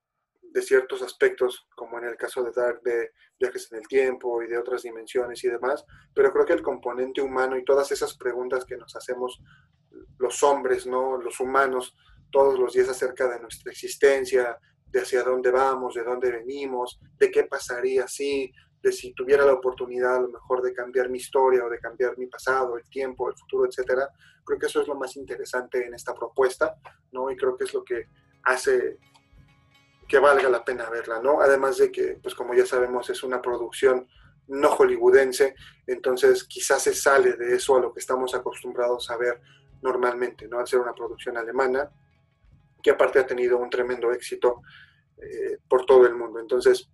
ciertos 0.63 1.03
aspectos, 1.03 1.67
como 1.75 1.99
en 1.99 2.05
el 2.05 2.17
caso 2.17 2.43
de 2.43 2.53
Dark, 2.53 2.83
de 2.83 3.11
viajes 3.39 3.71
en 3.73 3.79
el 3.79 3.89
tiempo 3.89 4.43
y 4.43 4.49
de 4.49 4.59
otras 4.59 4.83
dimensiones 4.83 5.43
y 5.45 5.49
demás, 5.49 5.85
pero 6.15 6.33
creo 6.33 6.47
que 6.47 6.53
el 6.55 6.63
componente 6.63 7.21
humano 7.21 7.57
y 7.57 7.65
todas 7.65 7.93
esas 7.93 8.17
preguntas 8.17 8.65
que 8.65 8.77
nos 8.77 8.95
hacemos 8.97 9.43
los 10.19 10.43
hombres, 10.43 10.87
¿no? 10.87 11.19
Los 11.19 11.41
humanos, 11.41 11.97
todos 12.31 12.59
los 12.59 12.73
días 12.73 12.89
acerca 12.89 13.29
de 13.29 13.41
nuestra 13.41 13.71
existencia, 13.71 14.59
de 14.87 15.01
hacia 15.01 15.23
dónde 15.23 15.51
vamos, 15.51 15.95
de 15.95 16.05
dónde 16.05 16.31
venimos, 16.31 17.01
de 17.19 17.31
qué 17.31 17.45
pasaría 17.45 18.07
si, 18.09 18.53
si 18.91 19.13
tuviera 19.15 19.45
la 19.45 19.55
oportunidad 19.55 20.17
a 20.17 20.21
lo 20.21 20.29
mejor 20.29 20.63
de 20.63 20.73
cambiar 20.73 21.11
mi 21.11 21.19
historia 21.19 21.65
o 21.65 21.69
de 21.69 21.79
cambiar 21.79 22.17
mi 22.17 22.27
pasado, 22.27 22.77
el 22.77 22.89
tiempo, 22.89 23.29
el 23.29 23.37
futuro, 23.37 23.67
etcétera, 23.67 24.09
creo 24.45 24.59
que 24.59 24.67
eso 24.67 24.81
es 24.81 24.89
lo 24.89 24.95
más 24.95 25.17
interesante 25.17 25.85
en 25.85 25.95
esta 25.95 26.15
propuesta, 26.15 26.77
¿no? 27.13 27.31
Y 27.31 27.37
creo 27.37 27.57
que 27.57 27.65
es 27.65 27.75
lo 27.75 27.85
que 27.85 28.07
hace 28.45 28.99
que 30.09 30.19
valga 30.19 30.49
la 30.49 30.65
pena 30.65 30.89
verla, 30.89 31.21
¿no? 31.21 31.41
Además 31.41 31.79
de 31.79 31.91
que, 31.91 32.19
pues 32.23 32.35
como 32.35 32.55
ya 32.55 32.67
sabemos, 32.67 33.11
es 33.11 33.23
una 33.23 33.43
producción 33.43 34.07
no 34.49 34.71
hollywoodense, 34.71 35.55
entonces 35.87 36.45
quizás 36.45 36.83
se 36.83 36.95
sale 36.95 37.33
de 37.33 37.57
eso 37.57 37.77
a 37.77 37.81
lo 37.81 37.93
que 37.93 37.99
estamos 37.99 38.35
acostumbrados 38.35 39.11
a 39.11 39.17
ver 39.17 39.41
normalmente, 39.83 40.47
¿no? 40.47 40.59
Al 40.61 40.67
ser 40.67 40.81
una 40.81 40.95
producción 40.95 41.37
alemana, 41.37 41.91
que 42.83 42.91
aparte 42.91 43.19
ha 43.19 43.27
tenido 43.27 43.59
un 43.59 43.69
tremendo 43.69 44.13
éxito 44.13 44.63
eh, 45.19 45.59
por 45.69 45.85
todo 45.85 46.07
el 46.07 46.15
mundo. 46.15 46.39
Entonces, 46.39 46.89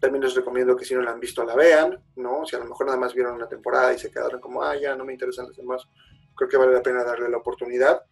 también 0.00 0.24
les 0.24 0.34
recomiendo 0.34 0.76
que 0.76 0.84
si 0.84 0.94
no 0.94 1.02
la 1.02 1.10
han 1.10 1.20
visto 1.20 1.44
la 1.44 1.54
vean, 1.54 2.02
¿no? 2.16 2.46
Si 2.46 2.56
a 2.56 2.58
lo 2.58 2.66
mejor 2.66 2.86
nada 2.86 2.98
más 2.98 3.14
vieron 3.14 3.34
una 3.34 3.48
temporada 3.48 3.92
y 3.92 3.98
se 3.98 4.10
quedaron 4.10 4.40
como, 4.40 4.62
ah, 4.62 4.76
ya 4.76 4.96
no 4.96 5.04
me 5.04 5.12
interesan 5.12 5.46
las 5.46 5.56
demás, 5.56 5.86
creo 6.34 6.48
que 6.48 6.56
vale 6.56 6.72
la 6.72 6.82
pena 6.82 7.04
darle 7.04 7.28
la 7.28 7.38
oportunidad. 7.38 8.02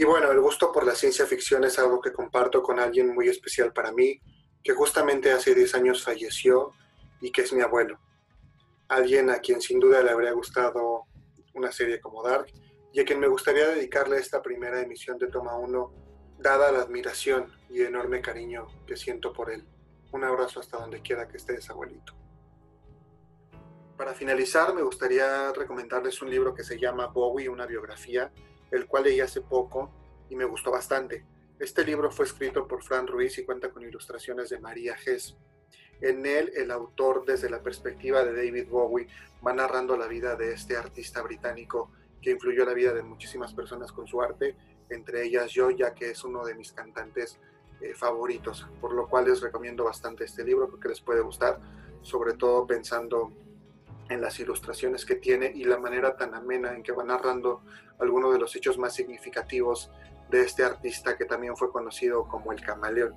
Y 0.00 0.04
bueno, 0.04 0.32
el 0.32 0.40
gusto 0.40 0.72
por 0.72 0.86
la 0.86 0.94
ciencia 0.94 1.26
ficción 1.26 1.62
es 1.64 1.78
algo 1.78 2.00
que 2.00 2.10
comparto 2.10 2.62
con 2.62 2.80
alguien 2.80 3.14
muy 3.14 3.28
especial 3.28 3.70
para 3.74 3.92
mí, 3.92 4.18
que 4.64 4.72
justamente 4.72 5.30
hace 5.30 5.54
10 5.54 5.74
años 5.74 6.02
falleció 6.02 6.72
y 7.20 7.30
que 7.30 7.42
es 7.42 7.52
mi 7.52 7.60
abuelo. 7.60 8.00
Alguien 8.88 9.28
a 9.28 9.40
quien 9.40 9.60
sin 9.60 9.78
duda 9.78 10.02
le 10.02 10.10
habría 10.10 10.32
gustado 10.32 11.04
una 11.52 11.70
serie 11.70 12.00
como 12.00 12.22
Dark 12.22 12.46
y 12.94 13.00
a 13.00 13.04
quien 13.04 13.20
me 13.20 13.26
gustaría 13.26 13.68
dedicarle 13.68 14.16
esta 14.16 14.40
primera 14.40 14.80
emisión 14.80 15.18
de 15.18 15.26
Toma 15.26 15.54
1, 15.58 15.92
dada 16.38 16.72
la 16.72 16.78
admiración 16.78 17.52
y 17.68 17.82
enorme 17.82 18.22
cariño 18.22 18.68
que 18.86 18.96
siento 18.96 19.34
por 19.34 19.50
él. 19.50 19.66
Un 20.12 20.24
abrazo 20.24 20.60
hasta 20.60 20.78
donde 20.78 21.02
quiera 21.02 21.28
que 21.28 21.36
estés, 21.36 21.68
abuelito. 21.68 22.14
Para 23.98 24.14
finalizar, 24.14 24.72
me 24.72 24.80
gustaría 24.80 25.52
recomendarles 25.52 26.22
un 26.22 26.30
libro 26.30 26.54
que 26.54 26.64
se 26.64 26.78
llama 26.78 27.08
Bowie, 27.08 27.50
una 27.50 27.66
biografía, 27.66 28.32
el 28.70 28.86
cual 28.86 29.04
leí 29.04 29.20
hace 29.20 29.40
poco 29.40 29.90
y 30.28 30.36
me 30.36 30.44
gustó 30.44 30.70
bastante. 30.70 31.24
Este 31.58 31.84
libro 31.84 32.10
fue 32.10 32.24
escrito 32.24 32.66
por 32.66 32.82
Fran 32.82 33.06
Ruiz 33.06 33.36
y 33.38 33.44
cuenta 33.44 33.70
con 33.70 33.82
ilustraciones 33.82 34.48
de 34.48 34.58
María 34.58 34.96
Hess. 35.04 35.36
En 36.00 36.24
él, 36.24 36.50
el 36.54 36.70
autor, 36.70 37.24
desde 37.26 37.50
la 37.50 37.62
perspectiva 37.62 38.24
de 38.24 38.34
David 38.34 38.68
Bowie, 38.68 39.08
va 39.46 39.52
narrando 39.52 39.96
la 39.96 40.06
vida 40.06 40.36
de 40.36 40.52
este 40.52 40.76
artista 40.76 41.20
británico 41.20 41.90
que 42.22 42.30
influyó 42.30 42.64
la 42.64 42.72
vida 42.72 42.94
de 42.94 43.02
muchísimas 43.02 43.52
personas 43.52 43.92
con 43.92 44.06
su 44.06 44.22
arte, 44.22 44.56
entre 44.88 45.24
ellas 45.24 45.50
yo, 45.52 45.70
ya 45.70 45.94
que 45.94 46.10
es 46.10 46.24
uno 46.24 46.44
de 46.44 46.54
mis 46.54 46.72
cantantes 46.72 47.38
eh, 47.80 47.94
favoritos, 47.94 48.66
por 48.80 48.92
lo 48.92 49.08
cual 49.08 49.26
les 49.26 49.40
recomiendo 49.40 49.84
bastante 49.84 50.24
este 50.24 50.44
libro 50.44 50.68
porque 50.68 50.88
les 50.88 51.00
puede 51.00 51.20
gustar, 51.20 51.60
sobre 52.02 52.34
todo 52.34 52.66
pensando 52.66 53.32
en 54.10 54.20
las 54.20 54.38
ilustraciones 54.40 55.04
que 55.06 55.14
tiene 55.14 55.50
y 55.54 55.64
la 55.64 55.78
manera 55.78 56.16
tan 56.16 56.34
amena 56.34 56.74
en 56.74 56.82
que 56.82 56.92
va 56.92 57.04
narrando 57.04 57.62
algunos 57.98 58.32
de 58.32 58.38
los 58.38 58.54
hechos 58.54 58.76
más 58.76 58.94
significativos 58.94 59.90
de 60.28 60.42
este 60.42 60.64
artista 60.64 61.16
que 61.16 61.24
también 61.24 61.56
fue 61.56 61.72
conocido 61.72 62.28
como 62.28 62.52
el 62.52 62.60
camaleón. 62.60 63.14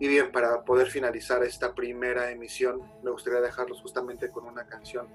Y 0.00 0.06
bien, 0.06 0.30
para 0.30 0.64
poder 0.64 0.88
finalizar 0.88 1.42
esta 1.42 1.74
primera 1.74 2.30
emisión, 2.30 2.80
me 3.02 3.10
gustaría 3.10 3.40
dejarlos 3.40 3.82
justamente 3.82 4.30
con 4.30 4.46
una 4.46 4.66
canción 4.66 5.08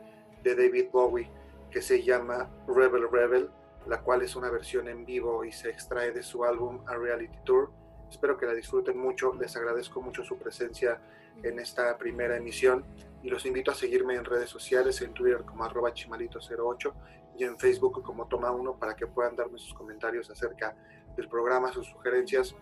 de 0.43 0.55
David 0.55 0.87
Bowie 0.91 1.31
que 1.71 1.81
se 1.81 2.03
llama 2.03 2.49
Rebel 2.67 3.09
Rebel, 3.09 3.49
la 3.87 4.01
cual 4.01 4.21
es 4.21 4.35
una 4.35 4.49
versión 4.49 4.89
en 4.89 5.05
vivo 5.05 5.45
y 5.45 5.51
se 5.51 5.69
extrae 5.69 6.11
de 6.11 6.21
su 6.21 6.43
álbum 6.43 6.83
A 6.87 6.95
Reality 6.95 7.37
Tour 7.45 7.71
Espero 8.13 8.37
que 8.37 8.45
la 8.45 8.53
disfruten 8.53 8.95
mucho. 8.95 9.33
Les 9.33 9.55
agradezco 9.57 9.99
mucho 9.99 10.23
su 10.23 10.37
presencia 10.37 11.01
en 11.41 11.57
esta 11.57 11.97
primera 11.97 12.37
emisión 12.37 12.85
y 13.23 13.29
los 13.29 13.45
invito 13.45 13.71
a 13.71 13.75
seguirme 13.75 14.15
en 14.15 14.25
redes 14.25 14.49
sociales, 14.49 15.01
en 15.01 15.13
Twitter 15.13 15.43
como 15.45 15.63
arroba 15.63 15.93
chimalito08 15.93 16.93
y 17.37 17.45
en 17.45 17.57
Facebook 17.57 18.03
como 18.03 18.27
Toma 18.27 18.51
1 18.51 18.77
para 18.77 18.95
que 18.95 19.07
puedan 19.07 19.35
darme 19.35 19.57
sus 19.57 19.73
comentarios 19.73 20.29
acerca 20.29 20.75
del 21.15 21.29
programa, 21.29 21.71
sus 21.71 21.87
sugerencias 21.87 22.55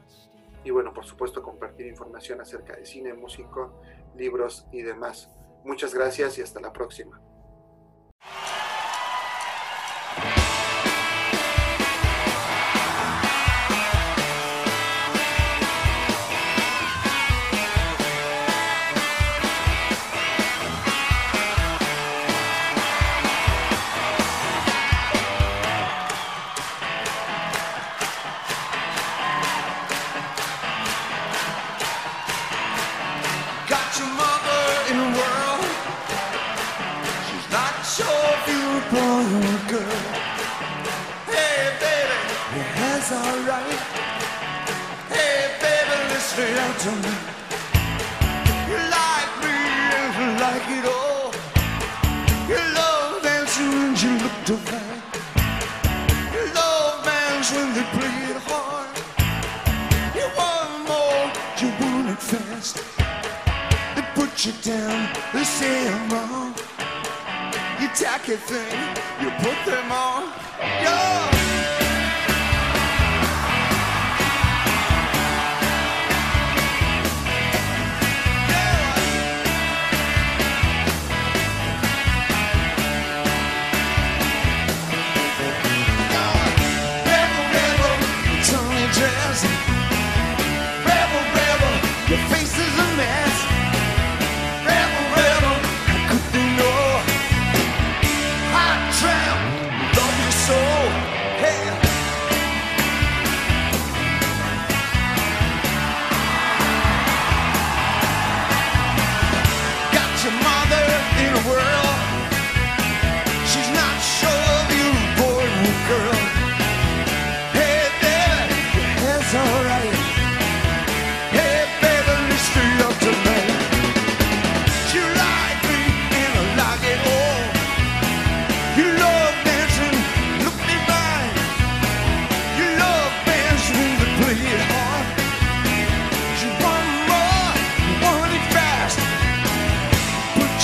y 0.63 0.69
bueno, 0.69 0.93
por 0.93 1.05
supuesto 1.05 1.41
compartir 1.41 1.87
información 1.87 2.39
acerca 2.39 2.75
de 2.75 2.85
cine, 2.85 3.13
músico, 3.13 3.81
libros 4.15 4.67
y 4.71 4.83
demás. 4.83 5.29
Muchas 5.65 5.93
gracias 5.93 6.37
y 6.37 6.41
hasta 6.41 6.59
la 6.59 6.71
próxima. 6.71 7.19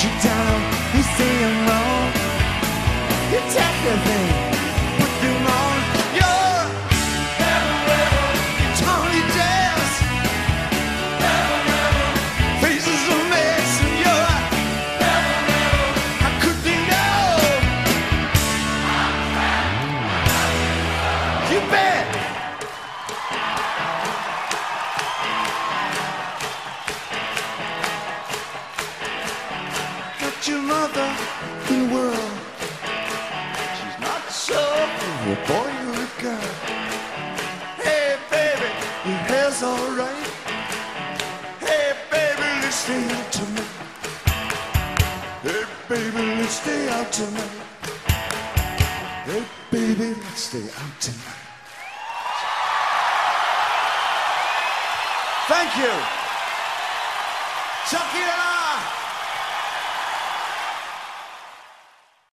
you 0.04 0.10
down. 0.22 0.77